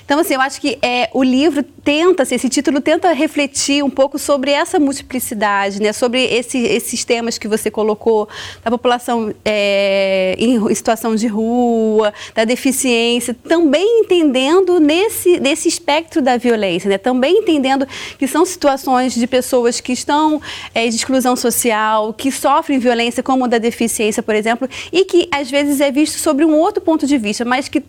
Então, 0.05 0.17
assim, 0.19 0.35
eu 0.35 0.41
acho 0.41 0.61
que 0.61 0.79
é, 0.81 1.09
o 1.13 1.23
livro 1.23 1.61
tenta, 1.61 2.23
assim, 2.23 2.35
esse 2.35 2.47
título 2.47 2.79
tenta 2.79 3.11
refletir 3.11 3.83
um 3.83 3.89
pouco 3.89 4.17
sobre 4.17 4.51
essa 4.51 4.79
multiplicidade, 4.79 5.81
né, 5.81 5.91
sobre 5.91 6.23
esse, 6.23 6.57
esses 6.59 7.03
temas 7.03 7.37
que 7.37 7.49
você 7.49 7.69
colocou, 7.69 8.29
da 8.63 8.71
população 8.71 9.33
é, 9.43 10.35
em, 10.39 10.55
em 10.55 10.75
situação 10.75 11.15
de 11.15 11.27
rua, 11.27 12.13
da 12.33 12.45
deficiência, 12.55 13.35
também 13.47 14.01
entendendo 14.01 14.79
nesse, 14.79 15.39
nesse 15.39 15.67
espectro 15.67 16.21
da 16.21 16.37
violência, 16.37 16.89
né? 16.89 16.97
também 16.97 17.39
entendendo 17.39 17.85
que 18.17 18.27
são 18.27 18.45
situações 18.45 19.13
de 19.13 19.27
pessoas 19.27 19.81
que 19.81 19.91
estão 19.91 20.41
é, 20.73 20.87
de 20.87 20.95
exclusão 20.95 21.35
social, 21.35 22.13
que 22.13 22.31
sofrem 22.31 22.79
violência, 22.79 23.21
como 23.21 23.47
da 23.47 23.57
deficiência, 23.57 24.23
por 24.23 24.33
exemplo, 24.33 24.67
e 24.91 25.03
que 25.03 25.27
às 25.31 25.51
vezes 25.51 25.81
é 25.81 25.91
visto 25.91 26.17
sobre 26.17 26.45
um 26.45 26.55
outro 26.55 26.81
ponto 26.81 27.05
de 27.05 27.17
vista, 27.17 27.43
mas 27.43 27.67
que 27.67 27.83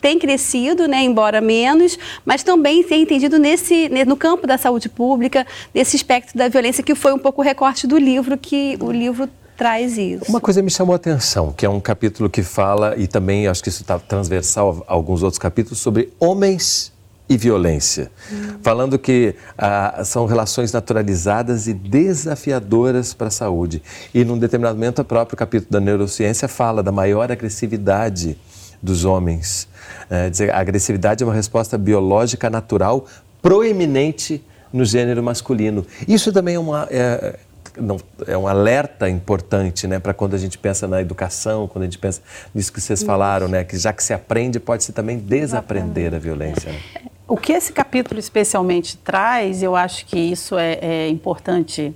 tem 0.00 0.18
crescido, 0.18 0.88
né, 0.88 1.02
embora 1.02 1.40
menos, 1.40 1.98
mas 2.24 2.42
também 2.42 2.82
tem 2.82 3.02
entendido 3.02 3.38
nesse, 3.38 3.88
no 4.06 4.16
campo 4.16 4.46
da 4.46 4.56
saúde 4.56 4.88
pública, 4.88 5.46
nesse 5.74 5.96
espectro 5.96 6.38
da 6.38 6.48
violência, 6.48 6.82
que 6.82 6.94
foi 6.94 7.12
um 7.12 7.18
pouco 7.18 7.42
o 7.42 7.44
recorte 7.44 7.86
do 7.86 7.98
livro, 7.98 8.38
que 8.38 8.76
o 8.80 8.90
livro 8.90 9.28
traz 9.56 9.96
isso. 9.96 10.24
Uma 10.28 10.40
coisa 10.40 10.62
me 10.62 10.70
chamou 10.70 10.92
a 10.92 10.96
atenção, 10.96 11.52
que 11.52 11.64
é 11.64 11.68
um 11.68 11.80
capítulo 11.80 12.28
que 12.28 12.42
fala, 12.42 12.94
e 12.96 13.06
também 13.06 13.46
acho 13.46 13.62
que 13.62 13.68
isso 13.68 13.82
está 13.82 13.98
transversal 13.98 14.84
a 14.86 14.92
alguns 14.92 15.22
outros 15.22 15.38
capítulos, 15.38 15.78
sobre 15.78 16.12
homens 16.18 16.92
e 17.28 17.36
violência. 17.36 18.10
Hum. 18.30 18.58
Falando 18.62 18.98
que 18.98 19.34
ah, 19.56 20.02
são 20.04 20.26
relações 20.26 20.72
naturalizadas 20.72 21.66
e 21.66 21.72
desafiadoras 21.72 23.14
para 23.14 23.28
a 23.28 23.30
saúde. 23.30 23.82
E 24.12 24.24
num 24.24 24.38
determinado 24.38 24.76
momento, 24.76 25.00
o 25.00 25.04
próprio 25.04 25.36
capítulo 25.36 25.70
da 25.70 25.80
neurociência 25.80 26.48
fala 26.48 26.82
da 26.82 26.92
maior 26.92 27.30
agressividade 27.30 28.36
dos 28.82 29.04
homens. 29.04 29.68
É, 30.10 30.28
dizer, 30.28 30.50
a 30.50 30.58
agressividade 30.58 31.22
é 31.22 31.26
uma 31.26 31.34
resposta 31.34 31.78
biológica 31.78 32.50
natural 32.50 33.06
proeminente 33.40 34.44
no 34.72 34.84
gênero 34.84 35.22
masculino. 35.22 35.86
Isso 36.08 36.32
também 36.32 36.56
é 36.56 36.58
uma. 36.58 36.88
É, 36.90 37.38
não, 37.76 37.98
é 38.26 38.36
um 38.36 38.46
alerta 38.46 39.08
importante 39.08 39.86
né, 39.86 39.98
para 39.98 40.12
quando 40.12 40.34
a 40.34 40.38
gente 40.38 40.58
pensa 40.58 40.86
na 40.86 41.00
educação, 41.00 41.66
quando 41.68 41.82
a 41.82 41.86
gente 41.86 41.98
pensa 41.98 42.20
nisso 42.54 42.72
que 42.72 42.80
vocês 42.80 43.02
falaram, 43.02 43.48
né, 43.48 43.64
que 43.64 43.76
já 43.78 43.92
que 43.92 44.02
se 44.02 44.12
aprende, 44.12 44.60
pode-se 44.60 44.92
também 44.92 45.18
desaprender 45.18 46.14
a 46.14 46.18
violência. 46.18 46.72
Né? 46.72 46.78
O 47.26 47.36
que 47.36 47.52
esse 47.52 47.72
capítulo 47.72 48.20
especialmente 48.20 48.96
traz, 48.98 49.62
eu 49.62 49.74
acho 49.74 50.04
que 50.06 50.18
isso 50.18 50.58
é, 50.58 50.78
é 50.80 51.08
importante 51.08 51.94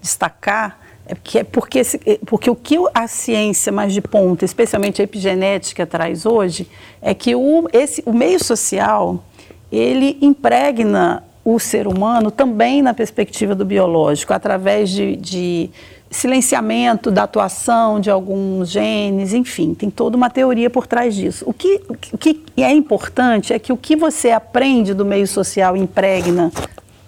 destacar, 0.00 0.80
é 1.06 1.14
porque, 1.14 1.38
é 1.38 1.44
porque, 1.44 1.80
é, 1.80 2.18
porque 2.26 2.50
o 2.50 2.54
que 2.54 2.76
a 2.92 3.06
ciência 3.06 3.72
mais 3.72 3.92
de 3.92 4.00
ponta, 4.00 4.44
especialmente 4.44 5.00
a 5.00 5.04
epigenética, 5.04 5.86
traz 5.86 6.26
hoje, 6.26 6.68
é 7.00 7.14
que 7.14 7.34
o, 7.34 7.68
esse, 7.72 8.02
o 8.04 8.12
meio 8.12 8.42
social, 8.42 9.24
ele 9.70 10.18
impregna 10.20 11.22
o 11.46 11.60
ser 11.60 11.86
humano 11.86 12.28
também 12.28 12.82
na 12.82 12.92
perspectiva 12.92 13.54
do 13.54 13.64
biológico, 13.64 14.34
através 14.34 14.90
de, 14.90 15.14
de 15.14 15.70
silenciamento 16.10 17.08
da 17.08 17.22
atuação 17.22 18.00
de 18.00 18.10
alguns 18.10 18.68
genes, 18.68 19.32
enfim, 19.32 19.72
tem 19.72 19.88
toda 19.88 20.16
uma 20.16 20.28
teoria 20.28 20.68
por 20.68 20.88
trás 20.88 21.14
disso. 21.14 21.44
O 21.46 21.52
que, 21.52 21.80
o 22.12 22.18
que 22.18 22.42
é 22.56 22.72
importante 22.72 23.52
é 23.52 23.60
que 23.60 23.72
o 23.72 23.76
que 23.76 23.94
você 23.94 24.32
aprende 24.32 24.92
do 24.92 25.04
meio 25.04 25.28
social 25.28 25.76
impregna 25.76 26.50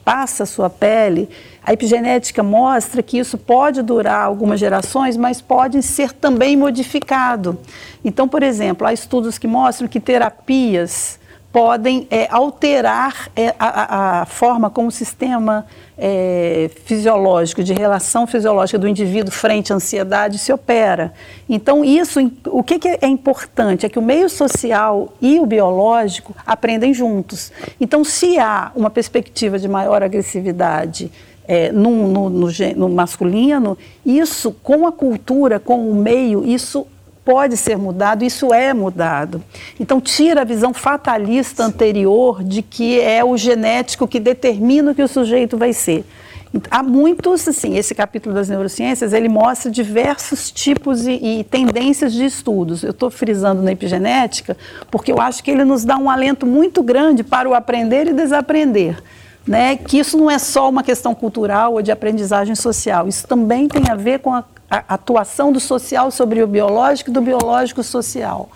passa 0.05 0.45
a 0.45 0.47
sua 0.47 0.71
pele, 0.71 1.29
a 1.61 1.73
epigenética 1.73 2.41
mostra 2.41 3.03
que 3.03 3.19
isso 3.19 3.37
pode 3.37 3.83
durar 3.83 4.25
algumas 4.25 4.61
gerações, 4.61 5.17
mas 5.17 5.41
pode 5.41 5.83
ser 5.83 6.13
também 6.13 6.57
modificado. 6.57 7.59
Então, 8.05 8.29
por 8.29 8.45
exemplo, 8.45 8.87
há 8.87 8.93
estudos 8.93 9.37
que 9.37 9.49
mostram 9.49 9.89
que 9.89 9.99
terapias 9.99 11.19
podem 11.59 12.07
é, 12.09 12.29
alterar 12.31 13.29
é, 13.35 13.53
a, 13.59 14.21
a, 14.21 14.27
forma 14.27 14.71
como 14.71 14.87
o 14.87 14.93
sistema 14.93 15.67
é, 15.99 16.71
fisiológico, 16.85 17.65
de 17.65 17.73
relação 17.73 18.29
fisiológica 18.29 18.79
do 18.79 18.87
indivíduo 18.87 19.33
frente 19.33 19.73
à 19.73 19.77
ansiedade 19.77 20.39
se 20.39 20.53
opera. 20.53 21.13
Então, 21.49 21.85
isso, 21.85 22.21
o 22.47 22.63
que, 22.63 22.79
que 22.79 22.97
é 23.03 23.09
importante 23.09 23.85
é 23.85 23.89
que 23.89 23.99
o 23.99 24.03
meio 24.03 24.29
social 24.29 25.13
e 25.21 25.41
o 25.41 25.47
biológico 25.47 26.33
aprendem 26.47 26.95
juntos. 26.95 27.51
Então, 27.81 28.05
se 28.05 28.39
há 28.39 28.71
uma 28.77 28.89
perspectiva 28.89 29.59
de 29.59 29.67
maior 29.67 30.01
agressividade 30.01 31.11
é, 31.49 31.73
no, 31.73 32.07
no, 32.07 32.31
no, 32.31 32.49
no 32.77 32.89
masculino, 32.89 33.77
isso 34.07 34.53
com 34.63 34.87
a 34.87 34.93
cultura, 34.93 35.59
com 35.59 35.91
o 35.91 35.95
meio, 35.97 36.45
isso 36.45 36.87
pode 37.29 37.59
ser 37.59 37.77
mudado, 37.77 38.25
isso 38.25 38.55
é 38.55 38.73
mudado. 38.73 39.45
Então, 39.79 40.01
tira 40.01 40.41
a 40.41 40.45
visão 40.45 40.73
fatalista 40.73 41.63
anterior 41.63 42.43
de 42.43 42.63
que 42.63 42.99
é 42.99 43.23
o 43.23 43.37
genético 43.37 44.09
que 44.09 44.19
determina 44.19 44.93
o 44.93 44.95
que 44.95 45.03
o 45.03 45.07
sujeito 45.07 45.59
vai 45.59 45.75
ser. 45.75 46.07
Há 46.71 46.83
muitos, 46.83 47.47
assim, 47.47 47.77
esse 47.77 47.95
capítulo 47.95 48.35
das 48.35 48.49
neurociências, 48.49 49.13
ele 49.13 49.29
mostra 49.29 49.71
diversos 49.71 50.51
tipos 50.51 51.07
e, 51.07 51.13
e 51.41 51.45
tendências 51.45 52.15
de 52.15 52.25
estudos. 52.25 52.83
Eu 52.83 52.93
estou 52.93 53.11
frisando 53.11 53.61
na 53.61 53.73
epigenética 53.73 54.57
porque 54.91 55.13
eu 55.13 55.21
acho 55.21 55.45
que 55.45 55.51
ele 55.51 55.67
nos 55.67 55.85
dá 55.85 55.99
um 55.99 56.09
alento 56.09 56.47
muito 56.47 56.83
grande 56.83 57.23
para 57.23 57.47
o 57.47 57.53
aprender 57.53 58.07
e 58.07 58.15
desaprender. 58.15 58.97
Né? 59.49 59.77
Que 59.77 59.99
isso 59.99 60.17
não 60.17 60.31
é 60.31 60.39
só 60.39 60.69
uma 60.69 60.83
questão 60.83 61.15
cultural 61.15 61.73
ou 61.73 61.83
de 61.83 61.91
aprendizagem 61.91 62.55
social, 62.55 63.09
isso 63.09 63.27
também 63.27 63.67
tem 63.67 63.91
a 63.91 63.95
ver 63.95 64.19
com 64.19 64.35
a 64.35 64.45
a 64.71 64.85
atuação 64.95 65.51
do 65.51 65.59
social 65.59 66.11
sobre 66.11 66.43
o 66.43 66.47
biológico 66.47 67.11
e 67.11 67.13
do 67.13 67.21
biológico 67.21 67.83
social. 67.83 68.51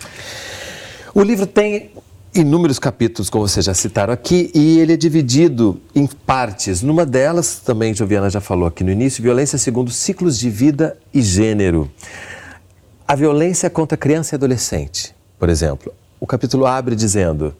O 1.14 1.22
livro 1.22 1.46
tem 1.46 1.90
inúmeros 2.34 2.78
capítulos, 2.78 3.28
como 3.28 3.46
vocês 3.46 3.64
já 3.64 3.74
citaram 3.74 4.12
aqui, 4.12 4.50
e 4.54 4.78
ele 4.78 4.92
é 4.92 4.96
dividido 4.96 5.80
em 5.94 6.06
partes. 6.06 6.82
Numa 6.82 7.04
delas, 7.04 7.60
também 7.60 7.94
Joviana 7.94 8.30
já 8.30 8.40
falou 8.40 8.66
aqui 8.66 8.84
no 8.84 8.90
início, 8.90 9.22
violência 9.22 9.58
segundo 9.58 9.90
ciclos 9.90 10.38
de 10.38 10.50
vida 10.50 10.96
e 11.12 11.22
gênero. 11.22 11.90
A 13.06 13.14
violência 13.14 13.68
contra 13.68 13.96
criança 13.96 14.34
e 14.34 14.36
adolescente, 14.36 15.14
por 15.38 15.48
exemplo. 15.48 15.92
O 16.20 16.26
capítulo 16.26 16.66
abre 16.66 16.94
dizendo: 16.94 17.54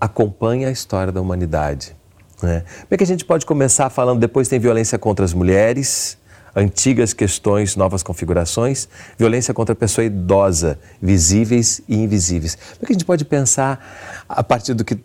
acompanha 0.00 0.68
a 0.68 0.70
história 0.70 1.12
da 1.12 1.20
humanidade. 1.20 1.96
Né? 2.42 2.60
Como 2.60 2.88
é 2.90 2.96
que 2.96 3.04
a 3.04 3.06
gente 3.06 3.24
pode 3.24 3.46
começar 3.46 3.88
falando? 3.90 4.20
Depois 4.20 4.48
tem 4.48 4.58
violência 4.58 4.98
contra 4.98 5.24
as 5.24 5.32
mulheres, 5.32 6.18
antigas 6.54 7.12
questões, 7.12 7.76
novas 7.76 8.02
configurações, 8.02 8.88
violência 9.18 9.52
contra 9.52 9.72
a 9.72 9.76
pessoa 9.76 10.04
idosa, 10.04 10.78
visíveis 11.02 11.80
e 11.88 11.96
invisíveis. 11.96 12.54
Como 12.54 12.82
é 12.82 12.86
que 12.86 12.92
a 12.92 12.94
gente 12.94 13.04
pode 13.04 13.24
pensar, 13.24 14.24
a 14.28 14.42
partir 14.42 14.74
do 14.74 14.84
que 14.84 14.98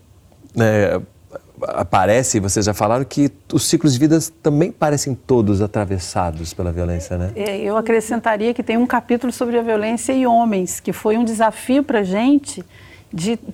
né, 0.56 1.02
aparece, 1.62 2.40
vocês 2.40 2.66
já 2.66 2.74
falaram, 2.74 3.04
que 3.04 3.32
os 3.52 3.68
ciclos 3.68 3.94
de 3.94 4.00
vida 4.00 4.20
também 4.42 4.72
parecem 4.72 5.14
todos 5.14 5.62
atravessados 5.62 6.54
pela 6.54 6.72
violência, 6.72 7.18
né? 7.18 7.32
É, 7.36 7.58
eu 7.58 7.76
acrescentaria 7.76 8.54
que 8.54 8.64
tem 8.64 8.78
um 8.78 8.86
capítulo 8.86 9.32
sobre 9.34 9.58
a 9.58 9.62
violência 9.62 10.14
e 10.14 10.26
homens, 10.26 10.80
que 10.80 10.94
foi 10.94 11.18
um 11.18 11.24
desafio 11.24 11.84
para 11.84 12.00
a 12.00 12.04
gente, 12.04 12.64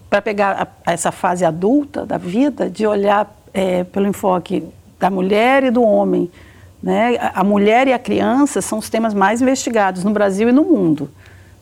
para 0.10 0.22
pegar 0.22 0.70
a, 0.86 0.92
essa 0.92 1.12
fase 1.12 1.46
adulta 1.46 2.06
da 2.06 2.18
vida, 2.18 2.70
de 2.70 2.86
olhar 2.86 3.35
é, 3.56 3.86
pelo 3.86 4.06
enfoque 4.06 4.68
da 5.00 5.10
mulher 5.10 5.64
e 5.64 5.72
do 5.72 5.82
homem, 5.82 6.30
né? 6.84 7.16
A 7.34 7.44
mulher 7.44 7.88
e 7.88 7.94
a 7.94 7.98
criança 7.98 8.62
são 8.62 8.78
os 8.78 8.90
temas 8.90 9.14
mais 9.14 9.42
investigados 9.42 10.04
no 10.04 10.12
Brasil 10.12 10.50
e 10.50 10.52
no 10.52 10.64
mundo. 10.64 11.10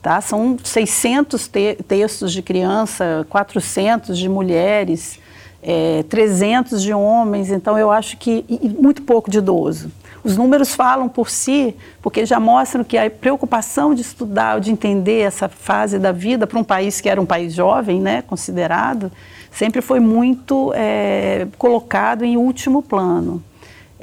Tá? 0.01 0.19
São 0.19 0.57
600 0.61 1.47
te 1.47 1.77
textos 1.87 2.33
de 2.33 2.41
criança, 2.41 3.25
400 3.29 4.17
de 4.17 4.27
mulheres, 4.27 5.19
é, 5.61 6.03
300 6.09 6.81
de 6.81 6.93
homens, 6.93 7.51
então 7.51 7.77
eu 7.77 7.89
acho 7.89 8.17
que. 8.17 8.43
e 8.49 8.67
muito 8.69 9.03
pouco 9.03 9.29
de 9.29 9.37
idoso. 9.37 9.91
Os 10.23 10.35
números 10.35 10.73
falam 10.73 11.07
por 11.07 11.29
si, 11.29 11.75
porque 12.01 12.25
já 12.25 12.39
mostram 12.39 12.83
que 12.83 12.97
a 12.97 13.09
preocupação 13.09 13.93
de 13.93 14.01
estudar, 14.01 14.59
de 14.59 14.71
entender 14.71 15.19
essa 15.19 15.49
fase 15.49 15.99
da 15.99 16.13
vida 16.13 16.47
para 16.47 16.57
um 16.57 16.63
país 16.63 16.99
que 17.01 17.09
era 17.09 17.19
um 17.19 17.25
país 17.25 17.53
jovem, 17.53 18.01
né, 18.01 18.21
considerado, 18.21 19.11
sempre 19.53 19.81
foi 19.81 19.99
muito 19.99 20.73
é, 20.75 21.47
colocado 21.57 22.23
em 22.23 22.35
último 22.37 22.81
plano. 22.81 23.43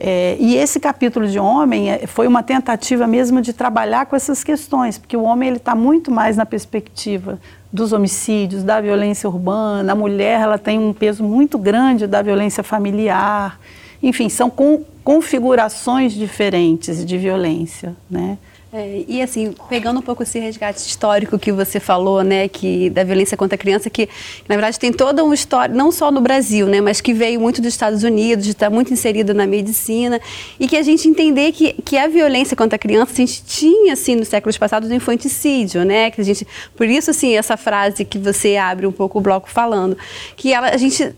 É, 0.03 0.37
e 0.41 0.57
esse 0.57 0.81
capítulo 0.81 1.29
de 1.29 1.39
homem 1.39 1.91
é, 1.91 2.07
foi 2.07 2.27
uma 2.27 2.43
tentativa 2.43 3.07
mesmo 3.07 3.43
de 3.43 3.53
trabalhar 3.53 4.07
com 4.07 4.17
essas 4.17 4.43
questões, 4.43 4.97
porque 4.97 5.15
o 5.15 5.23
homem 5.23 5.49
ele 5.49 5.59
está 5.59 5.75
muito 5.75 6.11
mais 6.11 6.39
na 6.39 6.47
perspectiva 6.47 7.39
dos 7.71 7.93
homicídios, 7.93 8.63
da 8.63 8.81
violência 8.81 9.29
urbana, 9.29 9.93
a 9.93 9.95
mulher 9.95 10.41
ela 10.41 10.57
tem 10.57 10.79
um 10.79 10.95
peso 10.95 11.23
muito 11.23 11.59
grande 11.59 12.07
da 12.07 12.23
violência 12.23 12.63
familiar, 12.63 13.61
enfim, 14.03 14.31
são 14.31 14.49
com, 14.49 14.83
configurações 15.05 16.15
diferentes 16.15 17.05
de 17.05 17.19
violência, 17.19 17.95
né? 18.11 18.39
É, 18.73 19.05
e 19.09 19.21
assim, 19.21 19.53
pegando 19.69 19.99
um 19.99 20.03
pouco 20.03 20.23
esse 20.23 20.39
resgate 20.39 20.79
histórico 20.79 21.37
que 21.37 21.51
você 21.51 21.81
falou, 21.81 22.23
né, 22.23 22.47
que 22.47 22.89
da 22.91 23.03
violência 23.03 23.37
contra 23.37 23.57
a 23.57 23.59
criança, 23.59 23.91
que 23.91 24.09
na 24.49 24.55
verdade 24.55 24.79
tem 24.79 24.93
toda 24.93 25.25
uma 25.25 25.35
história, 25.35 25.75
não 25.75 25.91
só 25.91 26.09
no 26.13 26.21
Brasil, 26.21 26.69
né, 26.69 26.81
mas 26.81 27.01
que 27.01 27.13
veio 27.13 27.41
muito 27.41 27.61
dos 27.61 27.73
Estados 27.73 28.05
Unidos, 28.05 28.47
está 28.47 28.71
muito 28.71 28.93
inserido 28.93 29.35
na 29.35 29.45
medicina, 29.45 30.21
e 30.59 30.69
que 30.69 30.77
a 30.77 30.83
gente 30.83 31.09
entender 31.09 31.51
que, 31.51 31.73
que 31.85 31.99
a 31.99 32.07
violência 32.07 32.57
contra 32.57 32.77
a 32.77 32.79
criança 32.79 33.13
a 33.13 33.17
gente 33.17 33.43
tinha 33.43 33.95
assim 33.95 34.15
nos 34.15 34.29
séculos 34.29 34.57
passados 34.57 34.89
o 34.89 34.95
infanticídio, 34.95 35.85
né, 35.85 36.13
que 36.13 36.21
a 36.21 36.25
gente, 36.25 36.47
por 36.77 36.87
isso 36.87 37.11
assim 37.11 37.37
essa 37.37 37.57
frase 37.57 38.05
que 38.05 38.21
você 38.21 38.57
abre 38.57 38.87
um 38.87 38.93
pouco 38.93 39.19
o 39.19 39.21
bloco 39.21 39.51
falando, 39.51 39.99
que 40.37 40.53
ela, 40.53 40.69
a 40.69 40.77
gente 40.77 41.13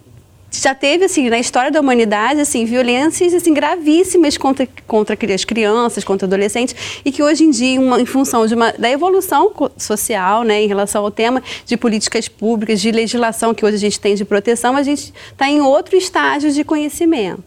já 0.61 0.75
teve 0.75 1.05
assim 1.07 1.31
na 1.31 1.39
história 1.39 1.71
da 1.71 1.81
humanidade 1.81 2.41
assim 2.41 2.65
violências 2.65 3.33
assim 3.33 3.55
gravíssimas 3.55 4.37
contra 4.37 4.69
contra 4.87 5.17
as 5.35 5.45
crianças, 5.45 6.05
contra 6.05 6.27
adolescentes 6.27 6.75
e 7.05 7.11
que 7.11 7.23
hoje 7.23 7.45
em 7.45 7.51
dia, 7.51 7.81
uma, 7.81 8.01
em 8.01 8.05
função 8.05 8.47
de 8.47 8.55
uma 8.55 8.73
da 8.73 8.91
evolução 8.91 9.51
social, 9.77 10.43
né, 10.43 10.63
em 10.63 10.69
relação 10.69 11.03
ao 11.03 11.11
tema 11.11 11.43
de 11.65 11.77
políticas 11.77 12.29
públicas, 12.29 12.81
de 12.81 12.91
legislação 12.91 13.55
que 13.55 13.65
hoje 13.65 13.77
a 13.77 13.79
gente 13.79 13.99
tem 13.99 14.15
de 14.15 14.25
proteção, 14.25 14.77
a 14.77 14.83
gente 14.83 15.13
está 15.31 15.49
em 15.49 15.61
outro 15.61 15.97
estágio 15.97 16.53
de 16.53 16.63
conhecimento. 16.63 17.43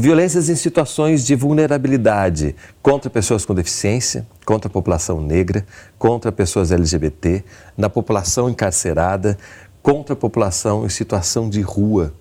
Violências 0.00 0.48
em 0.48 0.56
situações 0.56 1.24
de 1.24 1.34
vulnerabilidade 1.34 2.56
contra 2.82 3.08
pessoas 3.08 3.44
com 3.44 3.54
deficiência, 3.54 4.26
contra 4.44 4.68
a 4.68 4.72
população 4.72 5.20
negra, 5.20 5.64
contra 5.98 6.32
pessoas 6.32 6.72
LGBT, 6.72 7.44
na 7.76 7.88
população 7.88 8.50
encarcerada, 8.50 9.38
contra 9.82 10.14
a 10.14 10.16
população 10.16 10.84
em 10.84 10.88
situação 10.88 11.48
de 11.48 11.60
rua 11.60 12.12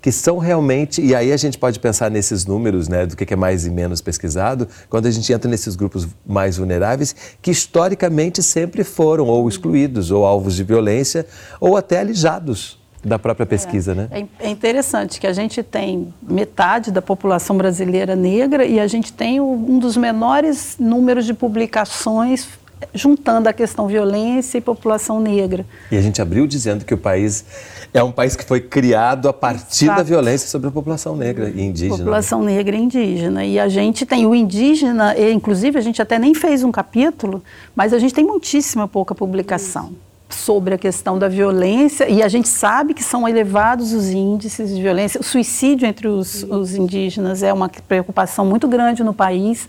que 0.00 0.12
são 0.12 0.38
realmente, 0.38 1.02
e 1.02 1.14
aí 1.14 1.32
a 1.32 1.36
gente 1.36 1.58
pode 1.58 1.78
pensar 1.80 2.10
nesses 2.10 2.46
números, 2.46 2.88
né, 2.88 3.06
do 3.06 3.16
que 3.16 3.32
é 3.32 3.36
mais 3.36 3.66
e 3.66 3.70
menos 3.70 4.00
pesquisado, 4.00 4.68
quando 4.88 5.06
a 5.06 5.10
gente 5.10 5.32
entra 5.32 5.50
nesses 5.50 5.74
grupos 5.74 6.06
mais 6.26 6.56
vulneráveis, 6.56 7.14
que 7.42 7.50
historicamente 7.50 8.42
sempre 8.42 8.84
foram 8.84 9.26
ou 9.26 9.48
excluídos, 9.48 10.10
ou 10.10 10.24
alvos 10.24 10.54
de 10.54 10.62
violência, 10.62 11.26
ou 11.60 11.76
até 11.76 11.98
alijados 11.98 12.78
da 13.04 13.18
própria 13.18 13.46
pesquisa, 13.46 13.92
é, 13.92 13.94
né? 13.94 14.08
É, 14.10 14.46
é 14.46 14.50
interessante 14.50 15.20
que 15.20 15.26
a 15.26 15.32
gente 15.32 15.62
tem 15.62 16.12
metade 16.22 16.90
da 16.90 17.00
população 17.00 17.56
brasileira 17.56 18.16
negra 18.16 18.64
e 18.64 18.80
a 18.80 18.86
gente 18.86 19.12
tem 19.12 19.40
um 19.40 19.78
dos 19.78 19.96
menores 19.96 20.76
números 20.78 21.24
de 21.24 21.32
publicações 21.32 22.48
juntando 22.94 23.48
a 23.48 23.52
questão 23.52 23.86
violência 23.86 24.58
e 24.58 24.60
população 24.60 25.20
negra. 25.20 25.64
E 25.90 25.96
a 25.96 26.00
gente 26.00 26.20
abriu 26.20 26.46
dizendo 26.46 26.84
que 26.84 26.94
o 26.94 26.98
país 26.98 27.44
é 27.92 28.02
um 28.02 28.12
país 28.12 28.36
que 28.36 28.44
foi 28.44 28.60
criado 28.60 29.28
a 29.28 29.32
partir 29.32 29.86
Exato. 29.86 29.98
da 29.98 30.02
violência 30.02 30.48
sobre 30.48 30.68
a 30.68 30.70
população 30.70 31.16
negra 31.16 31.48
e 31.48 31.60
indígena. 31.60 31.92
Né? 31.92 31.98
População 31.98 32.42
né? 32.42 32.56
negra 32.56 32.76
e 32.76 32.80
indígena. 32.80 33.44
E 33.44 33.58
a 33.58 33.68
gente 33.68 34.04
tem 34.04 34.26
o 34.26 34.34
indígena, 34.34 35.16
e, 35.16 35.32
inclusive 35.32 35.78
a 35.78 35.82
gente 35.82 36.00
até 36.00 36.18
nem 36.18 36.34
fez 36.34 36.62
um 36.62 36.70
capítulo, 36.70 37.42
mas 37.74 37.92
a 37.92 37.98
gente 37.98 38.14
tem 38.14 38.24
muitíssima 38.24 38.86
pouca 38.86 39.14
publicação. 39.14 39.92
Sobre 40.38 40.74
a 40.74 40.78
questão 40.78 41.18
da 41.18 41.28
violência 41.28 42.08
e 42.08 42.22
a 42.22 42.28
gente 42.28 42.48
sabe 42.48 42.94
que 42.94 43.02
são 43.02 43.28
elevados 43.28 43.92
os 43.92 44.08
índices 44.08 44.74
de 44.74 44.80
violência. 44.80 45.20
O 45.20 45.24
suicídio 45.24 45.86
entre 45.86 46.08
os, 46.08 46.44
os 46.44 46.74
indígenas 46.74 47.42
é 47.42 47.52
uma 47.52 47.68
preocupação 47.68 48.46
muito 48.46 48.66
grande 48.66 49.02
no 49.02 49.12
país 49.12 49.68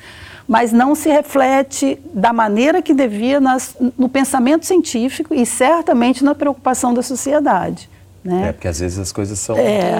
mas 0.49 0.71
não 0.71 0.95
se 0.95 1.07
reflete 1.09 1.99
da 2.11 2.33
maneira 2.33 2.81
que 2.81 2.91
devia 2.91 3.39
nas, 3.39 3.77
no 3.95 4.09
pensamento 4.09 4.65
científico 4.65 5.31
e 5.31 5.45
certamente 5.45 6.23
na 6.23 6.33
preocupação 6.33 6.91
da 6.91 7.03
sociedade. 7.03 7.87
Né? 8.23 8.49
É, 8.49 8.51
porque 8.51 8.67
às 8.67 8.79
vezes 8.79 8.97
as 8.97 9.11
coisas 9.11 9.37
são 9.37 9.55
é, 9.55 9.91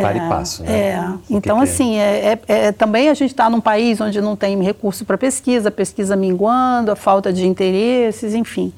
para 0.00 0.14
é, 0.14 0.16
e 0.16 0.28
passo. 0.28 0.62
Né? 0.62 0.72
É. 0.72 1.04
Então, 1.28 1.58
que 1.58 1.64
assim, 1.64 1.98
é, 1.98 2.32
é, 2.32 2.40
é, 2.48 2.72
também 2.72 3.10
a 3.10 3.14
gente 3.14 3.30
está 3.30 3.50
num 3.50 3.60
país 3.60 4.00
onde 4.00 4.20
não 4.22 4.34
tem 4.34 4.60
recurso 4.62 5.04
para 5.04 5.18
pesquisa, 5.18 5.68
a 5.68 5.72
pesquisa 5.72 6.16
minguando, 6.16 6.90
a 6.90 6.96
falta 6.96 7.30
de 7.30 7.46
interesses, 7.46 8.34
enfim. 8.34 8.72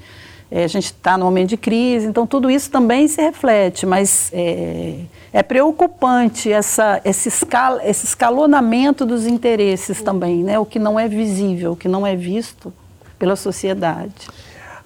É, 0.54 0.64
a 0.64 0.68
gente 0.68 0.84
está 0.84 1.16
num 1.16 1.24
momento 1.24 1.48
de 1.48 1.56
crise, 1.56 2.06
então 2.06 2.26
tudo 2.26 2.50
isso 2.50 2.70
também 2.70 3.08
se 3.08 3.22
reflete, 3.22 3.86
mas 3.86 4.28
é, 4.34 4.96
é 5.32 5.42
preocupante 5.42 6.52
essa, 6.52 7.00
esse, 7.06 7.30
escal, 7.30 7.80
esse 7.80 8.04
escalonamento 8.04 9.06
dos 9.06 9.26
interesses 9.26 10.02
também, 10.02 10.44
né? 10.44 10.58
o 10.58 10.66
que 10.66 10.78
não 10.78 11.00
é 11.00 11.08
visível, 11.08 11.72
o 11.72 11.76
que 11.76 11.88
não 11.88 12.06
é 12.06 12.14
visto 12.14 12.70
pela 13.18 13.34
sociedade. 13.34 14.28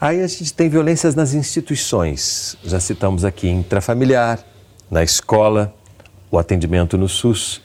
Aí 0.01 0.23
a 0.23 0.27
gente 0.29 0.55
tem 0.55 0.69
violências 0.69 1.17
nas 1.17 1.35
instituições, 1.35 2.57
já 2.63 2.79
citamos 2.79 3.25
aqui 3.25 3.49
intrafamiliar, 3.49 4.39
na 4.89 5.03
escola, 5.03 5.75
o 6.31 6.39
atendimento 6.39 6.97
no 6.97 7.09
SUS, 7.09 7.61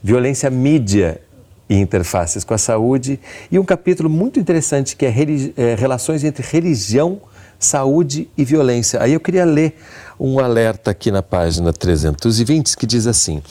violência 0.00 0.48
mídia 0.50 1.20
e 1.68 1.74
interfaces 1.74 2.44
com 2.44 2.54
a 2.54 2.58
saúde, 2.58 3.18
e 3.50 3.58
um 3.58 3.64
capítulo 3.64 4.08
muito 4.08 4.38
interessante 4.38 4.94
que 4.94 5.04
é, 5.04 5.12
é 5.56 5.74
relações 5.74 6.22
entre 6.22 6.46
religião 6.46 7.20
saúde 7.60 8.28
e 8.36 8.44
violência. 8.44 9.00
Aí 9.02 9.12
eu 9.12 9.20
queria 9.20 9.44
ler 9.44 9.76
um 10.18 10.40
alerta 10.40 10.90
aqui 10.90 11.10
na 11.10 11.22
página 11.22 11.72
320 11.72 12.76
que 12.76 12.86
diz 12.86 13.06
assim: 13.06 13.42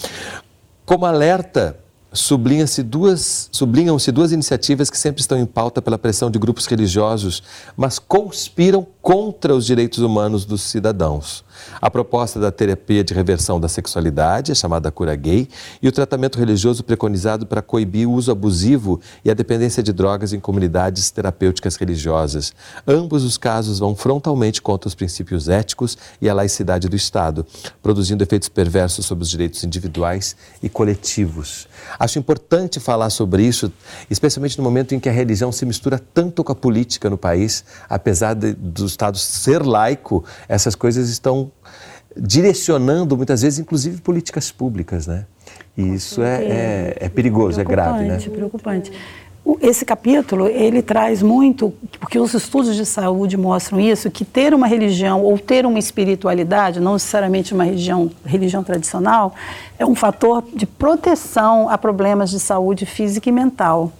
Como 0.85 1.05
alerta 1.05 1.77
sublinham-se 2.11 2.81
duas, 2.81 3.49
sublinham 3.51 3.97
duas 4.13 4.31
iniciativas 4.31 4.89
que 4.89 4.97
sempre 4.97 5.21
estão 5.21 5.37
em 5.37 5.45
pauta 5.45 5.81
pela 5.81 5.97
pressão 5.97 6.31
de 6.31 6.39
grupos 6.39 6.65
religiosos, 6.65 7.43
mas 7.77 7.99
conspiram 7.99 8.85
contra 9.01 9.55
os 9.55 9.65
direitos 9.65 9.99
humanos 9.99 10.45
dos 10.45 10.61
cidadãos. 10.61 11.43
A 11.81 11.89
proposta 11.89 12.39
da 12.39 12.51
terapia 12.51 13.03
de 13.03 13.13
reversão 13.13 13.59
da 13.59 13.67
sexualidade, 13.67 14.51
a 14.51 14.55
chamada 14.55 14.91
cura 14.91 15.15
gay, 15.15 15.47
e 15.81 15.87
o 15.87 15.91
tratamento 15.91 16.37
religioso 16.37 16.83
preconizado 16.83 17.45
para 17.45 17.61
coibir 17.61 18.07
o 18.07 18.13
uso 18.13 18.31
abusivo 18.31 18.99
e 19.23 19.29
a 19.29 19.33
dependência 19.33 19.83
de 19.83 19.91
drogas 19.91 20.33
em 20.33 20.39
comunidades 20.39 21.11
terapêuticas 21.11 21.75
religiosas. 21.75 22.53
Ambos 22.87 23.23
os 23.23 23.37
casos 23.37 23.79
vão 23.79 23.95
frontalmente 23.95 24.61
contra 24.61 24.87
os 24.87 24.95
princípios 24.95 25.49
éticos 25.49 25.97
e 26.21 26.29
a 26.29 26.33
laicidade 26.33 26.87
do 26.87 26.95
Estado, 26.95 27.45
produzindo 27.81 28.23
efeitos 28.23 28.49
perversos 28.49 29.05
sobre 29.05 29.23
os 29.23 29.29
direitos 29.29 29.63
individuais 29.63 30.35
e 30.61 30.69
coletivos. 30.69 31.67
Acho 31.99 32.17
importante 32.17 32.79
falar 32.79 33.09
sobre 33.09 33.43
isso, 33.43 33.71
especialmente 34.09 34.57
no 34.57 34.63
momento 34.63 34.95
em 34.95 34.99
que 34.99 35.09
a 35.09 35.11
religião 35.11 35.51
se 35.51 35.65
mistura 35.65 35.99
tanto 36.13 36.43
com 36.43 36.51
a 36.51 36.55
política 36.55 37.09
no 37.09 37.17
país, 37.17 37.65
apesar 37.89 38.33
de, 38.33 38.53
do 38.53 38.85
Estado 38.85 39.17
ser 39.17 39.65
laico, 39.65 40.23
essas 40.47 40.75
coisas 40.75 41.09
estão 41.09 41.51
direcionando 42.15 43.15
muitas 43.17 43.41
vezes, 43.41 43.59
inclusive, 43.59 44.01
políticas 44.01 44.51
públicas, 44.51 45.07
né? 45.07 45.25
E 45.77 45.93
isso 45.93 46.21
é, 46.21 46.43
é, 46.43 46.97
é 47.01 47.09
perigoso, 47.09 47.59
é 47.59 47.63
grave, 47.63 48.05
né? 48.05 48.17
Preocupante. 48.17 48.91
Esse 49.61 49.85
capítulo, 49.85 50.47
ele 50.47 50.81
traz 50.81 51.21
muito, 51.21 51.73
porque 51.99 52.19
os 52.19 52.33
estudos 52.33 52.75
de 52.75 52.85
saúde 52.85 53.37
mostram 53.37 53.79
isso, 53.79 54.11
que 54.11 54.25
ter 54.25 54.53
uma 54.53 54.67
religião 54.67 55.23
ou 55.23 55.37
ter 55.37 55.65
uma 55.65 55.79
espiritualidade, 55.79 56.79
não 56.79 56.93
necessariamente 56.93 57.53
uma 57.53 57.63
religião, 57.63 58.11
religião 58.25 58.63
tradicional, 58.63 59.33
é 59.77 59.85
um 59.85 59.95
fator 59.95 60.43
de 60.53 60.65
proteção 60.65 61.69
a 61.69 61.77
problemas 61.77 62.29
de 62.29 62.39
saúde 62.39 62.85
física 62.85 63.29
e 63.29 63.31
mental. 63.31 63.91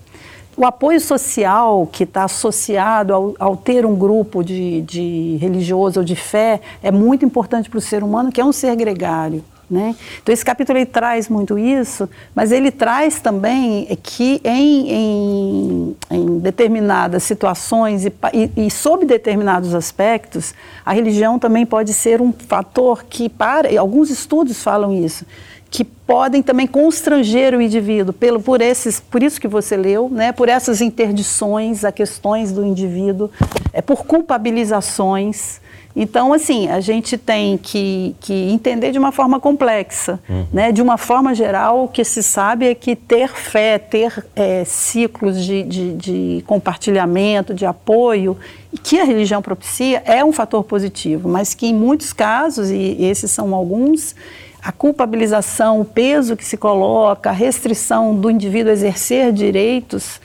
O 0.58 0.66
apoio 0.66 1.00
social 1.00 1.88
que 1.90 2.04
está 2.04 2.26
associado 2.26 3.14
ao, 3.14 3.34
ao, 3.40 3.56
ter 3.56 3.86
um 3.86 3.96
grupo 3.96 4.44
de, 4.44 4.82
de 4.82 5.38
religioso 5.40 6.02
ou 6.02 6.06
de 6.06 6.18
fé 6.18 6.60
é 6.84 6.92
muito 6.92 7.24
importante 7.24 7.70
para 7.70 7.78
o 7.78 7.82
ser 7.82 8.04
humano, 8.04 8.30
que 8.30 8.42
é 8.42 8.46
um 8.46 8.52
ser 8.52 8.76
gregário. 8.76 9.42
Né? 9.70 9.96
Então, 10.22 10.34
esse 10.34 10.44
capítulo 10.44 10.80
ele 10.80 10.88
traz 10.88 11.30
muito 11.30 11.58
isso, 11.60 12.10
mas 12.34 12.52
ele 12.52 12.72
traz 12.72 13.20
também 13.20 13.86
que 14.02 14.42
em, 14.44 14.92
em, 14.92 15.98
em 16.10 16.40
determinadas 16.40 17.22
situações 17.22 18.04
e, 18.04 18.14
e, 18.34 18.66
e, 18.66 18.72
sob 18.72 19.06
determinados 19.06 19.76
aspectos, 19.76 20.56
a 20.84 20.92
religião 20.92 21.38
também 21.38 21.68
pode 21.68 21.94
ser 21.94 22.20
um 22.20 22.34
fator 22.34 23.04
que, 23.04 23.30
para 23.30 23.70
alguns 23.80 24.10
estudos 24.10 24.64
falam 24.64 24.92
isso, 24.92 25.24
que 25.70 25.84
podem 25.84 26.42
também 26.42 26.66
constranger 26.66 27.54
o 27.54 27.62
indivíduo 27.62 28.12
pelo, 28.12 28.42
por, 28.42 28.62
esses, 28.62 29.00
por 29.00 29.22
isso 29.22 29.40
que 29.40 29.48
você 29.48 29.78
leu, 29.78 30.10
né, 30.10 30.32
por 30.32 30.50
essas 30.50 30.82
interdições 30.82 31.86
a 31.86 31.92
questões 31.92 32.52
do 32.52 32.66
indivíduo, 32.66 33.30
é, 33.72 33.82
por 33.82 34.06
culpabilizações. 34.06 35.62
Então, 35.96 36.32
assim, 36.32 36.68
a 36.70 36.80
gente 36.80 37.18
tem 37.18 37.58
que, 37.58 38.16
que 38.20 38.34
entender 38.34 38.92
de 38.92 39.00
uma 39.00 39.12
forma 39.12 39.40
complexa. 39.40 40.20
Uhum. 40.30 40.46
Né? 40.54 40.72
De 40.72 40.82
uma 40.82 40.98
forma 40.98 41.34
geral, 41.34 41.86
o 41.86 41.88
que 41.88 42.04
se 42.04 42.22
sabe 42.22 42.68
é 42.68 42.76
que 42.76 42.96
ter 42.96 43.30
fé, 43.30 43.78
ter 43.78 44.26
é, 44.36 44.64
ciclos 44.64 45.44
de, 45.44 45.64
de, 45.64 45.94
de 45.94 46.44
compartilhamento, 46.46 47.54
de 47.54 47.66
apoio, 47.66 48.38
que 48.84 49.00
a 49.00 49.04
religião 49.04 49.42
propicia, 49.42 50.04
é 50.06 50.24
um 50.24 50.32
fator 50.32 50.64
positivo, 50.64 51.28
mas 51.28 51.54
que 51.54 51.66
em 51.66 51.74
muitos 51.74 52.14
casos, 52.14 52.70
e 52.70 52.98
esses 53.00 53.32
são 53.32 53.56
alguns, 53.56 54.16
a 54.62 54.72
culpabilização, 54.72 55.82
o 55.82 55.86
peso 55.86 56.38
que 56.38 56.46
se 56.46 56.56
coloca, 56.56 57.30
a 57.30 57.34
restrição 57.34 58.16
do 58.16 58.30
indivíduo 58.30 58.70
a 58.70 58.74
exercer 58.74 59.32
direitos, 59.32 60.22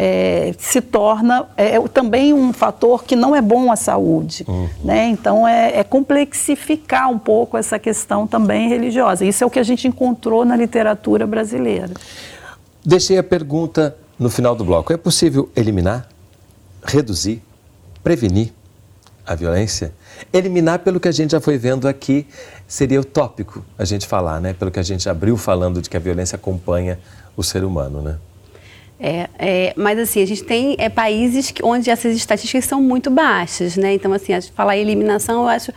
é, 0.00 0.54
se 0.56 0.80
torna 0.80 1.48
é, 1.56 1.74
é, 1.74 1.88
também 1.88 2.32
um 2.32 2.52
fator 2.52 3.02
que 3.02 3.16
não 3.16 3.34
é 3.34 3.42
bom 3.42 3.72
à 3.72 3.74
saúde. 3.74 4.44
Uhum. 4.46 4.68
Né? 4.84 5.08
Então, 5.08 5.46
é, 5.46 5.80
é, 5.80 5.82
complexificar 5.82 7.10
um 7.10 7.18
pouco 7.18 7.56
essa 7.56 7.80
questão 7.80 8.24
também 8.24 8.68
religiosa. 8.68 9.24
Isso 9.24 9.42
é 9.42 9.46
o 9.46 9.50
que 9.50 9.58
a 9.58 9.62
gente 9.64 9.88
encontrou 9.88 10.44
na 10.44 10.54
literatura 10.54 11.26
brasileira. 11.26 11.90
Deixei 12.84 13.18
a 13.18 13.24
pergunta 13.24 13.96
no 14.16 14.30
final 14.30 14.54
do 14.54 14.64
bloco: 14.64 14.92
é 14.92 14.96
possível 14.96 15.50
eliminar, 15.56 16.08
reduzir, 16.84 17.42
prevenir 18.04 18.52
a 19.26 19.34
violência? 19.34 19.92
Eliminar, 20.32 20.78
pelo 20.78 21.00
que 21.00 21.08
a 21.08 21.12
gente 21.12 21.32
já 21.32 21.40
foi 21.40 21.58
vendo 21.58 21.88
aqui, 21.88 22.24
seria 22.68 23.00
utópico 23.00 23.64
a 23.76 23.84
gente 23.84 24.06
falar, 24.06 24.40
né? 24.40 24.52
Pelo 24.52 24.70
que 24.70 24.78
a 24.78 24.82
gente 24.84 25.08
abriu 25.08 25.36
falando 25.36 25.82
de 25.82 25.90
que 25.90 25.96
a 25.96 26.00
violência 26.00 26.36
acompanha 26.36 27.00
o 27.36 27.42
ser 27.42 27.64
humano, 27.64 28.00
né? 28.00 28.16
É, 29.00 29.28
é, 29.38 29.72
mas 29.76 29.96
assim, 29.96 30.20
a 30.20 30.26
gente 30.26 30.42
tem 30.42 30.74
é, 30.76 30.88
países 30.88 31.52
onde 31.62 31.88
essas 31.88 32.16
estatísticas 32.16 32.64
são 32.64 32.82
muito 32.82 33.10
baixas, 33.10 33.76
né? 33.76 33.94
Então, 33.94 34.12
assim, 34.12 34.32
falar 34.54 34.76
em 34.76 34.80
eliminação, 34.80 35.42
eu 35.42 35.48
acho 35.48 35.72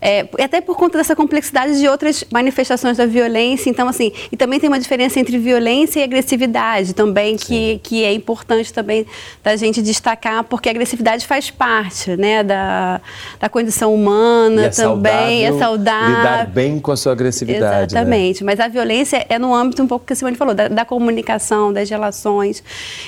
é, 0.00 0.26
até 0.42 0.60
por 0.60 0.76
conta 0.76 0.98
dessa 0.98 1.14
complexidade 1.14 1.78
de 1.78 1.86
outras 1.86 2.24
manifestações 2.32 2.96
da 2.96 3.06
violência. 3.06 3.70
Então, 3.70 3.86
assim, 3.86 4.10
e 4.32 4.36
também 4.36 4.58
tem 4.58 4.68
uma 4.68 4.80
diferença 4.80 5.20
entre 5.20 5.38
violência 5.38 6.00
e 6.00 6.02
agressividade 6.02 6.94
também, 6.94 7.36
que, 7.36 7.78
que 7.82 8.02
é 8.02 8.12
importante 8.12 8.72
também 8.72 9.06
da 9.44 9.54
gente 9.54 9.80
destacar, 9.80 10.42
porque 10.44 10.68
a 10.68 10.72
agressividade 10.72 11.26
faz 11.26 11.50
parte, 11.50 12.16
né, 12.16 12.42
da, 12.42 13.00
da 13.38 13.48
condição 13.48 13.94
humana 13.94 14.64
é 14.64 14.68
também, 14.70 15.44
é 15.44 15.52
saudável. 15.58 16.16
Lidar 16.16 16.46
bem 16.46 16.80
com 16.80 16.90
a 16.90 16.96
sua 16.96 17.12
agressividade. 17.12 17.94
Né? 17.94 18.00
Exatamente, 18.00 18.42
né? 18.42 18.50
mas 18.50 18.58
a 18.58 18.66
violência 18.66 19.24
é 19.28 19.38
no 19.38 19.54
âmbito 19.54 19.82
um 19.82 19.86
pouco 19.86 20.04
que 20.04 20.14
a 20.14 20.16
Simone 20.16 20.36
falou, 20.36 20.54
da, 20.54 20.68
da 20.68 20.84
comunicação, 20.84 21.72
das 21.72 21.88
relações. 21.88 22.61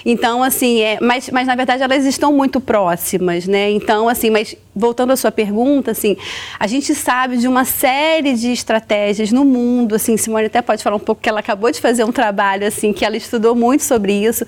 Então, 0.05 0.43
assim, 0.43 0.81
é, 0.81 0.99
mas, 1.01 1.31
mas 1.31 1.47
na 1.47 1.55
verdade 1.55 1.83
elas 1.83 2.05
estão 2.05 2.33
muito 2.33 2.61
próximas, 2.61 3.47
né? 3.47 3.71
Então, 3.71 4.09
assim, 4.09 4.31
mas 4.31 4.57
voltando 4.74 5.12
à 5.12 5.16
sua 5.16 5.30
pergunta, 5.30 5.92
assim, 5.92 6.16
a 6.58 6.66
gente 6.66 6.94
sabe 6.94 7.37
de 7.37 7.46
uma 7.46 7.64
série 7.64 8.34
de 8.34 8.50
estratégias 8.50 9.30
no 9.30 9.44
mundo, 9.44 9.94
assim, 9.94 10.16
Simone 10.16 10.46
até 10.46 10.60
pode 10.60 10.82
falar 10.82 10.96
um 10.96 11.00
pouco 11.00 11.22
que 11.22 11.28
ela 11.28 11.40
acabou 11.40 11.70
de 11.70 11.80
fazer 11.80 12.04
um 12.04 12.10
trabalho, 12.10 12.66
assim, 12.66 12.92
que 12.92 13.04
ela 13.04 13.16
estudou 13.16 13.54
muito 13.54 13.84
sobre 13.84 14.12
isso, 14.12 14.44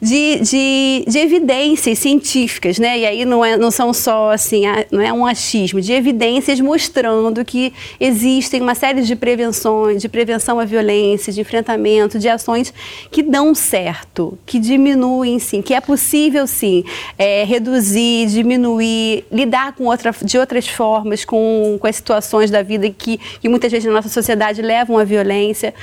de, 0.00 0.40
de, 0.40 1.04
de 1.06 1.18
evidências 1.18 1.98
científicas, 1.98 2.78
né? 2.78 2.98
E 2.98 3.06
aí 3.06 3.24
não, 3.24 3.44
é, 3.44 3.56
não 3.56 3.70
são 3.70 3.92
só, 3.92 4.30
assim, 4.30 4.62
não 4.90 5.00
é 5.00 5.12
um 5.12 5.26
achismo, 5.26 5.80
de 5.80 5.92
evidências 5.92 6.60
mostrando 6.60 7.44
que 7.44 7.72
existem 8.00 8.60
uma 8.60 8.74
série 8.74 9.02
de 9.02 9.16
prevenções, 9.16 10.00
de 10.00 10.08
prevenção 10.08 10.58
à 10.58 10.64
violência, 10.64 11.32
de 11.32 11.40
enfrentamento, 11.40 12.18
de 12.18 12.28
ações 12.28 12.72
que 13.10 13.22
dão 13.22 13.54
certo, 13.54 14.38
que 14.46 14.58
diminuem, 14.58 15.38
sim, 15.38 15.60
que 15.60 15.74
é 15.74 15.80
possível, 15.80 16.46
sim, 16.46 16.84
é, 17.18 17.44
reduzir, 17.44 18.26
diminuir, 18.26 19.24
lidar 19.30 19.57
lidar 19.58 19.72
com 19.72 19.84
outra, 19.84 20.12
de 20.22 20.38
outras 20.38 20.68
formas 20.68 21.24
com, 21.24 21.76
com 21.80 21.86
as 21.86 21.96
situações 21.96 22.50
da 22.50 22.62
vida 22.62 22.88
que, 22.90 23.18
que 23.18 23.48
muitas 23.48 23.70
vezes 23.70 23.86
na 23.86 23.92
nossa 23.92 24.08
sociedade 24.08 24.62
levam 24.62 24.96
à 24.96 25.04
violência 25.04 25.74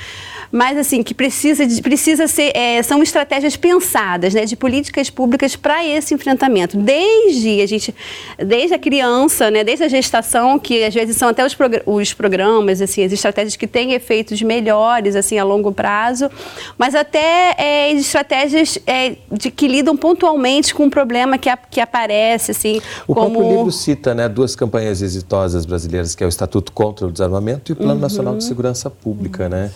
mas 0.50 0.78
assim 0.78 1.02
que 1.02 1.14
precisa 1.14 1.66
de, 1.66 1.80
precisa 1.82 2.26
ser 2.26 2.52
é, 2.54 2.82
são 2.82 3.02
estratégias 3.02 3.56
pensadas, 3.56 4.34
né, 4.34 4.44
de 4.44 4.56
políticas 4.56 5.10
públicas 5.10 5.56
para 5.56 5.84
esse 5.84 6.14
enfrentamento. 6.14 6.76
Desde 6.76 7.60
a 7.60 7.66
gente, 7.66 7.94
desde 8.38 8.74
a 8.74 8.78
criança, 8.78 9.50
né, 9.50 9.64
desde 9.64 9.84
a 9.84 9.88
gestação, 9.88 10.58
que 10.58 10.84
às 10.84 10.94
vezes 10.94 11.16
são 11.16 11.28
até 11.28 11.44
os, 11.44 11.54
progr 11.54 11.82
os 11.86 12.12
programas, 12.12 12.80
assim, 12.80 13.04
as 13.04 13.12
estratégias 13.12 13.56
que 13.56 13.66
têm 13.66 13.92
efeitos 13.92 14.40
melhores 14.42 15.16
assim 15.16 15.38
a 15.38 15.44
longo 15.44 15.72
prazo, 15.72 16.30
mas 16.78 16.94
até 16.94 17.54
é, 17.58 17.92
estratégias 17.92 18.78
é, 18.86 19.16
de 19.30 19.50
que 19.50 19.68
lidam 19.68 19.96
pontualmente 19.96 20.74
com 20.74 20.84
um 20.84 20.90
problema 20.90 21.38
que, 21.38 21.48
a, 21.48 21.56
que 21.56 21.80
aparece, 21.80 22.50
assim, 22.50 22.80
o 23.06 23.14
como... 23.14 23.30
próprio 23.30 23.56
livro 23.56 23.72
cita, 23.72 24.14
né, 24.14 24.28
duas 24.28 24.54
campanhas 24.54 25.02
exitosas 25.02 25.66
brasileiras, 25.66 26.14
que 26.14 26.22
é 26.22 26.26
o 26.26 26.28
Estatuto 26.28 26.72
contra 26.72 27.06
o 27.06 27.12
Desarmamento 27.12 27.70
e 27.70 27.74
o 27.74 27.76
Plano 27.76 27.94
uhum. 27.94 28.00
Nacional 28.00 28.36
de 28.36 28.44
Segurança 28.44 28.90
Pública, 28.90 29.44
uhum. 29.44 29.50
né? 29.50 29.70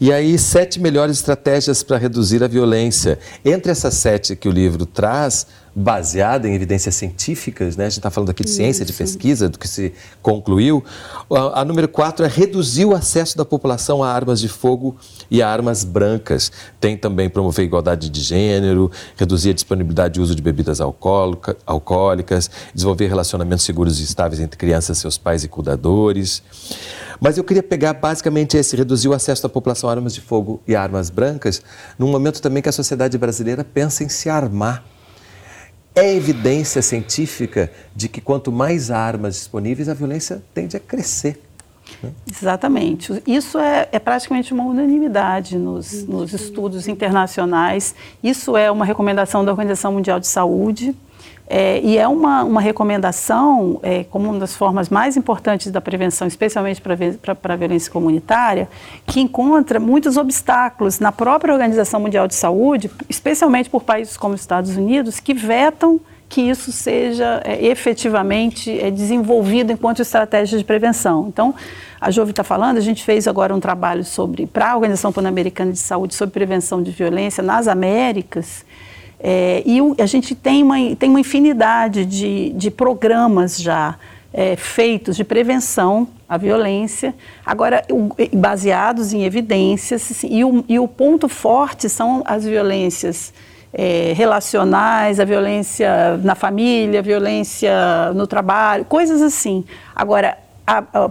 E 0.00 0.12
aí, 0.14 0.38
sete 0.38 0.80
melhores 0.80 1.18
estratégias 1.18 1.82
para 1.82 1.98
reduzir 1.98 2.42
a 2.42 2.48
violência. 2.48 3.18
Entre 3.44 3.70
essas 3.70 3.94
sete 3.94 4.34
que 4.34 4.48
o 4.48 4.52
livro 4.52 4.86
traz, 4.86 5.46
baseada 5.74 6.48
em 6.48 6.54
evidências 6.54 6.94
científicas, 6.94 7.76
né? 7.76 7.86
a 7.86 7.88
gente 7.88 7.98
está 7.98 8.10
falando 8.10 8.30
aqui 8.30 8.44
de 8.44 8.50
ciência, 8.50 8.84
de 8.84 8.92
pesquisa, 8.92 9.48
do 9.48 9.58
que 9.58 9.66
se 9.66 9.92
concluiu. 10.22 10.84
A, 11.28 11.62
a, 11.62 11.64
número 11.64 11.88
quatro 11.88 12.24
é 12.24 12.28
reduzir 12.28 12.84
o 12.84 12.94
acesso 12.94 13.36
da 13.36 13.44
população 13.44 14.02
a 14.02 14.08
armas 14.08 14.40
de 14.40 14.48
fogo 14.48 14.96
e 15.28 15.42
a 15.42 15.48
armas 15.48 15.82
brancas. 15.82 16.52
Tem 16.78 16.96
também 16.96 17.28
promover 17.28 17.64
igualdade 17.64 18.08
de 18.08 18.20
gênero, 18.20 18.90
reduzir 19.16 19.50
a 19.50 19.52
disponibilidade 19.52 20.20
e 20.20 20.22
uso 20.22 20.34
de 20.34 20.42
bebidas 20.42 20.80
alcoólica, 20.80 21.56
alcoólicas, 21.66 22.48
desenvolver 22.72 23.08
relacionamentos 23.08 23.64
seguros 23.64 23.98
e 23.98 24.04
estáveis 24.04 24.40
entre 24.40 24.56
crianças, 24.56 24.98
seus 24.98 25.18
pais 25.18 25.42
e 25.42 25.48
cuidadores. 25.48 26.40
Mas 27.20 27.36
eu 27.36 27.42
queria 27.42 27.62
pegar 27.62 27.94
basicamente 27.94 28.56
esse, 28.56 28.76
reduzir 28.76 29.08
o 29.08 29.12
acesso 29.12 29.42
da 29.42 29.48
população 29.48 29.88
a 29.88 29.92
armas 29.92 30.14
de 30.14 30.20
fogo 30.20 30.62
e 30.68 30.76
armas 30.76 31.10
brancas, 31.10 31.62
num 31.98 32.08
momento 32.08 32.40
também 32.40 32.62
que 32.62 32.68
a 32.68 32.72
sociedade 32.72 33.18
brasileira 33.18 33.64
pensa 33.64 34.04
em 34.04 34.08
se 34.08 34.28
armar 34.28 34.84
é 35.94 36.14
evidência 36.14 36.82
científica 36.82 37.70
de 37.94 38.08
que 38.08 38.20
quanto 38.20 38.50
mais 38.50 38.90
armas 38.90 39.34
disponíveis, 39.34 39.88
a 39.88 39.94
violência 39.94 40.42
tende 40.52 40.76
a 40.76 40.80
crescer. 40.80 41.40
Né? 42.02 42.10
Exatamente. 42.28 43.22
Isso 43.26 43.58
é, 43.58 43.88
é, 43.92 43.98
praticamente 43.98 44.52
uma 44.52 44.64
unanimidade 44.64 45.56
nos, 45.56 46.04
nos 46.04 46.32
estudos 46.32 46.88
internacionais. 46.88 47.94
Isso 48.22 48.56
é 48.56 48.70
uma 48.70 48.84
recomendação 48.84 49.44
da 49.44 49.52
Organização 49.52 49.92
Mundial 49.92 50.18
de 50.18 50.26
Saúde. 50.26 50.94
É, 51.46 51.78
e 51.80 51.98
é 51.98 52.08
uma, 52.08 52.42
uma 52.42 52.60
recomendação, 52.60 53.78
é, 53.82 54.04
como 54.04 54.30
uma 54.30 54.38
das 54.38 54.56
formas 54.56 54.88
mais 54.88 55.16
importantes 55.16 55.70
da 55.70 55.80
prevenção, 55.80 56.26
especialmente 56.26 56.80
para 56.80 57.54
a 57.54 57.56
violência 57.56 57.92
comunitária, 57.92 58.68
que 59.06 59.20
encontra 59.20 59.78
muitos 59.78 60.16
obstáculos 60.16 60.98
na 61.00 61.12
própria 61.12 61.52
Organização 61.52 62.00
Mundial 62.00 62.26
de 62.26 62.34
Saúde, 62.34 62.90
especialmente 63.10 63.68
por 63.68 63.82
países 63.82 64.16
como 64.16 64.34
os 64.34 64.40
Estados 64.40 64.76
Unidos, 64.76 65.20
que 65.20 65.34
vetam 65.34 66.00
que 66.28 66.40
isso 66.40 66.72
seja 66.72 67.42
é, 67.44 67.64
efetivamente 67.66 68.76
é, 68.80 68.90
desenvolvido 68.90 69.70
enquanto 69.70 70.00
estratégia 70.00 70.58
de 70.58 70.64
prevenção. 70.64 71.26
Então, 71.28 71.54
a 72.00 72.10
Jove 72.10 72.30
está 72.30 72.42
falando, 72.42 72.78
a 72.78 72.80
gente 72.80 73.04
fez 73.04 73.28
agora 73.28 73.54
um 73.54 73.60
trabalho 73.60 74.02
sobre, 74.02 74.46
para 74.46 74.72
a 74.72 74.74
Organização 74.74 75.12
Pan-Americana 75.12 75.72
de 75.72 75.78
Saúde, 75.78 76.14
sobre 76.14 76.32
prevenção 76.32 76.82
de 76.82 76.90
violência 76.90 77.42
nas 77.42 77.68
Américas, 77.68 78.64
é, 79.26 79.62
e 79.64 79.80
a 79.98 80.04
gente 80.04 80.34
tem 80.34 80.62
uma, 80.62 80.76
tem 80.96 81.08
uma 81.08 81.18
infinidade 81.18 82.04
de, 82.04 82.50
de 82.50 82.70
programas 82.70 83.56
já 83.58 83.96
é, 84.30 84.54
feitos 84.54 85.16
de 85.16 85.24
prevenção 85.24 86.06
à 86.28 86.36
violência, 86.36 87.14
agora 87.46 87.82
o, 87.90 88.10
baseados 88.36 89.14
em 89.14 89.24
evidências, 89.24 90.10
assim, 90.10 90.28
e 90.30 90.44
o, 90.44 90.62
e 90.68 90.78
o 90.78 90.86
ponto 90.86 91.26
forte 91.26 91.88
são 91.88 92.22
as 92.26 92.44
violências 92.44 93.32
é, 93.72 94.12
relacionais, 94.14 95.18
a 95.18 95.24
violência 95.24 96.18
na 96.18 96.34
família, 96.34 97.00
a 97.00 97.02
violência 97.02 98.12
no 98.14 98.26
trabalho, 98.26 98.84
coisas 98.84 99.22
assim. 99.22 99.64
Agora, 99.96 100.36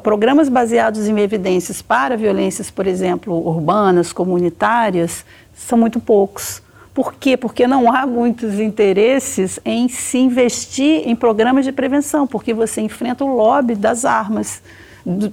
programas 0.03 0.49
baseados 0.49 1.07
em 1.07 1.19
evidências 1.19 1.81
para 1.81 2.15
violências, 2.15 2.69
por 2.69 2.85
exemplo, 2.85 3.33
urbanas, 3.33 4.13
comunitárias, 4.13 5.25
são 5.55 5.79
muito 5.79 5.99
poucos. 5.99 6.61
Por 6.93 7.15
quê? 7.15 7.35
Porque 7.35 7.65
não 7.65 7.91
há 7.91 8.05
muitos 8.05 8.59
interesses 8.59 9.59
em 9.65 9.87
se 9.87 10.17
investir 10.17 11.07
em 11.07 11.15
programas 11.15 11.65
de 11.65 11.71
prevenção, 11.71 12.27
porque 12.27 12.53
você 12.53 12.81
enfrenta 12.81 13.25
o 13.25 13.35
lobby 13.35 13.75
das 13.75 14.05
armas 14.05 14.61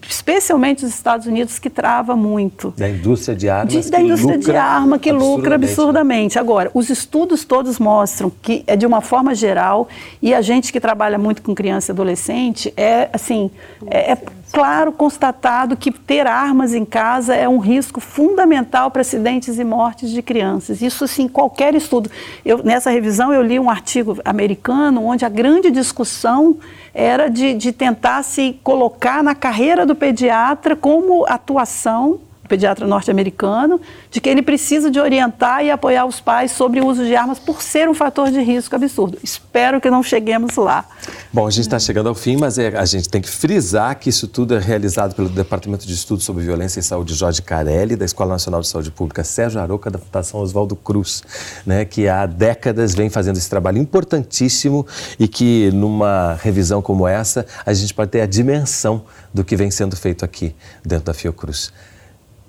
especialmente 0.08 0.84
os 0.84 0.92
Estados 0.92 1.26
Unidos, 1.26 1.58
que 1.58 1.70
trava 1.70 2.16
muito. 2.16 2.74
Da 2.76 2.88
indústria 2.88 3.36
de 3.36 3.48
armas. 3.48 3.72
De, 3.72 3.90
da 3.90 4.00
indústria 4.00 4.38
de 4.38 4.50
arma 4.56 4.98
que 4.98 5.10
absurdamente. 5.10 5.36
lucra 5.36 5.54
absurdamente. 5.54 6.38
Agora, 6.38 6.70
os 6.74 6.90
estudos 6.90 7.44
todos 7.44 7.78
mostram 7.78 8.32
que 8.42 8.64
é 8.66 8.74
de 8.74 8.84
uma 8.84 9.00
forma 9.00 9.34
geral, 9.34 9.88
e 10.20 10.34
a 10.34 10.42
gente 10.42 10.72
que 10.72 10.80
trabalha 10.80 11.18
muito 11.18 11.40
com 11.42 11.54
criança 11.54 11.90
e 11.90 11.92
adolescente, 11.92 12.72
é 12.76 13.08
assim, 13.12 13.50
é, 13.86 14.12
é 14.12 14.18
claro, 14.52 14.92
constatado 14.92 15.76
que 15.76 15.90
ter 15.90 16.26
armas 16.26 16.74
em 16.74 16.84
casa 16.84 17.34
é 17.34 17.48
um 17.48 17.58
risco 17.58 18.00
fundamental 18.00 18.90
para 18.90 19.02
acidentes 19.02 19.58
e 19.58 19.64
mortes 19.64 20.10
de 20.10 20.22
crianças. 20.22 20.82
Isso, 20.82 21.06
sim, 21.06 21.28
qualquer 21.28 21.74
estudo. 21.74 22.10
Eu, 22.44 22.62
nessa 22.62 22.90
revisão, 22.90 23.32
eu 23.32 23.42
li 23.42 23.58
um 23.58 23.70
artigo 23.70 24.18
americano 24.24 25.04
onde 25.04 25.24
a 25.24 25.28
grande 25.28 25.70
discussão 25.70 26.56
era 26.92 27.28
de, 27.28 27.54
de 27.54 27.72
tentar 27.72 28.22
se 28.22 28.58
colocar 28.62 29.22
na 29.22 29.34
carreira 29.34 29.86
do 29.86 29.94
pediatra 29.94 30.74
como 30.74 31.24
atuação 31.26 32.20
pediatra 32.50 32.84
norte-americano, 32.84 33.80
de 34.10 34.20
que 34.20 34.28
ele 34.28 34.42
precisa 34.42 34.90
de 34.90 34.98
orientar 34.98 35.64
e 35.64 35.70
apoiar 35.70 36.04
os 36.04 36.20
pais 36.20 36.50
sobre 36.50 36.80
o 36.80 36.86
uso 36.86 37.04
de 37.04 37.14
armas 37.14 37.38
por 37.38 37.62
ser 37.62 37.88
um 37.88 37.94
fator 37.94 38.30
de 38.30 38.42
risco 38.42 38.74
absurdo. 38.74 39.16
Espero 39.22 39.80
que 39.80 39.88
não 39.88 40.02
cheguemos 40.02 40.56
lá. 40.56 40.84
Bom, 41.32 41.46
a 41.46 41.50
gente 41.50 41.62
está 41.62 41.78
chegando 41.78 42.08
ao 42.08 42.14
fim, 42.14 42.36
mas 42.36 42.58
é, 42.58 42.76
a 42.76 42.84
gente 42.84 43.08
tem 43.08 43.22
que 43.22 43.30
frisar 43.30 43.96
que 43.96 44.08
isso 44.08 44.26
tudo 44.26 44.56
é 44.56 44.58
realizado 44.58 45.14
pelo 45.14 45.28
Departamento 45.28 45.86
de 45.86 45.94
Estudos 45.94 46.24
sobre 46.24 46.42
Violência 46.42 46.80
e 46.80 46.82
Saúde 46.82 47.14
Jorge 47.14 47.40
Carelli, 47.40 47.94
da 47.94 48.04
Escola 48.04 48.30
Nacional 48.32 48.60
de 48.60 48.66
Saúde 48.66 48.90
Pública 48.90 49.22
Sérgio 49.22 49.60
Aroca, 49.60 49.88
da 49.88 49.98
Fundação 49.98 50.40
Oswaldo 50.40 50.74
Cruz, 50.74 51.22
né, 51.64 51.84
que 51.84 52.08
há 52.08 52.26
décadas 52.26 52.94
vem 52.96 53.08
fazendo 53.08 53.36
esse 53.36 53.48
trabalho 53.48 53.78
importantíssimo 53.78 54.84
e 55.20 55.28
que 55.28 55.70
numa 55.72 56.36
revisão 56.42 56.82
como 56.82 57.06
essa 57.06 57.46
a 57.64 57.72
gente 57.72 57.94
pode 57.94 58.10
ter 58.10 58.22
a 58.22 58.26
dimensão 58.26 59.04
do 59.32 59.44
que 59.44 59.54
vem 59.54 59.70
sendo 59.70 59.94
feito 59.94 60.24
aqui 60.24 60.52
dentro 60.84 61.04
da 61.04 61.14
Fiocruz 61.14 61.72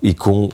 e 0.02 0.12
com 0.12 0.48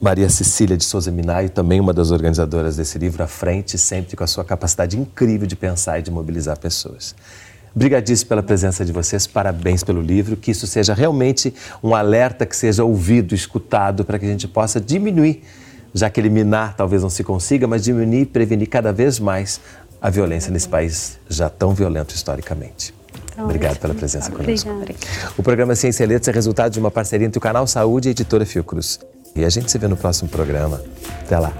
Maria 0.00 0.28
Cecília 0.30 0.76
de 0.76 0.84
Souza 0.84 1.10
Minaio, 1.10 1.50
também 1.50 1.80
uma 1.80 1.92
das 1.92 2.10
organizadoras 2.10 2.76
desse 2.76 2.98
livro, 2.98 3.22
à 3.22 3.26
frente, 3.26 3.76
sempre 3.76 4.16
com 4.16 4.22
a 4.22 4.26
sua 4.26 4.44
capacidade 4.44 4.98
incrível 4.98 5.46
de 5.46 5.56
pensar 5.56 5.98
e 5.98 6.02
de 6.02 6.10
mobilizar 6.10 6.58
pessoas. 6.58 7.14
Obrigadíssimo 7.74 8.28
pela 8.28 8.42
presença 8.42 8.84
de 8.84 8.92
vocês, 8.92 9.26
parabéns 9.26 9.82
pelo 9.82 10.00
livro, 10.00 10.36
que 10.36 10.50
isso 10.50 10.66
seja 10.66 10.94
realmente 10.94 11.52
um 11.82 11.94
alerta 11.94 12.46
que 12.46 12.54
seja 12.54 12.84
ouvido, 12.84 13.34
escutado, 13.34 14.04
para 14.04 14.18
que 14.18 14.26
a 14.26 14.28
gente 14.28 14.46
possa 14.46 14.80
diminuir 14.80 15.42
já 15.94 16.08
que 16.08 16.20
eliminar 16.20 16.74
talvez 16.76 17.02
não 17.02 17.10
se 17.10 17.22
consiga, 17.22 17.66
mas 17.66 17.82
diminuir 17.82 18.22
e 18.22 18.26
prevenir 18.26 18.68
cada 18.68 18.92
vez 18.92 19.18
mais 19.18 19.60
a 20.00 20.10
violência 20.10 20.50
nesse 20.50 20.68
país 20.68 21.18
já 21.28 21.48
tão 21.48 21.74
violento 21.74 22.14
historicamente. 22.14 22.94
Então, 23.32 23.44
Obrigado 23.44 23.78
pela 23.78 23.94
presença 23.94 24.30
conosco. 24.30 24.70
Obrigada. 24.70 24.94
O 25.36 25.42
programa 25.42 25.74
Ciência 25.74 26.04
e 26.04 26.06
Letras 26.06 26.28
é 26.28 26.32
resultado 26.32 26.72
de 26.72 26.78
uma 26.78 26.90
parceria 26.90 27.26
entre 27.26 27.38
o 27.38 27.40
Canal 27.40 27.66
Saúde 27.66 28.08
e 28.08 28.10
a 28.10 28.12
editora 28.12 28.44
Fiocruz. 28.44 29.00
E 29.34 29.44
a 29.44 29.48
gente 29.48 29.70
se 29.70 29.78
vê 29.78 29.88
no 29.88 29.96
próximo 29.96 30.28
programa. 30.28 30.82
Até 31.24 31.38
lá. 31.38 31.52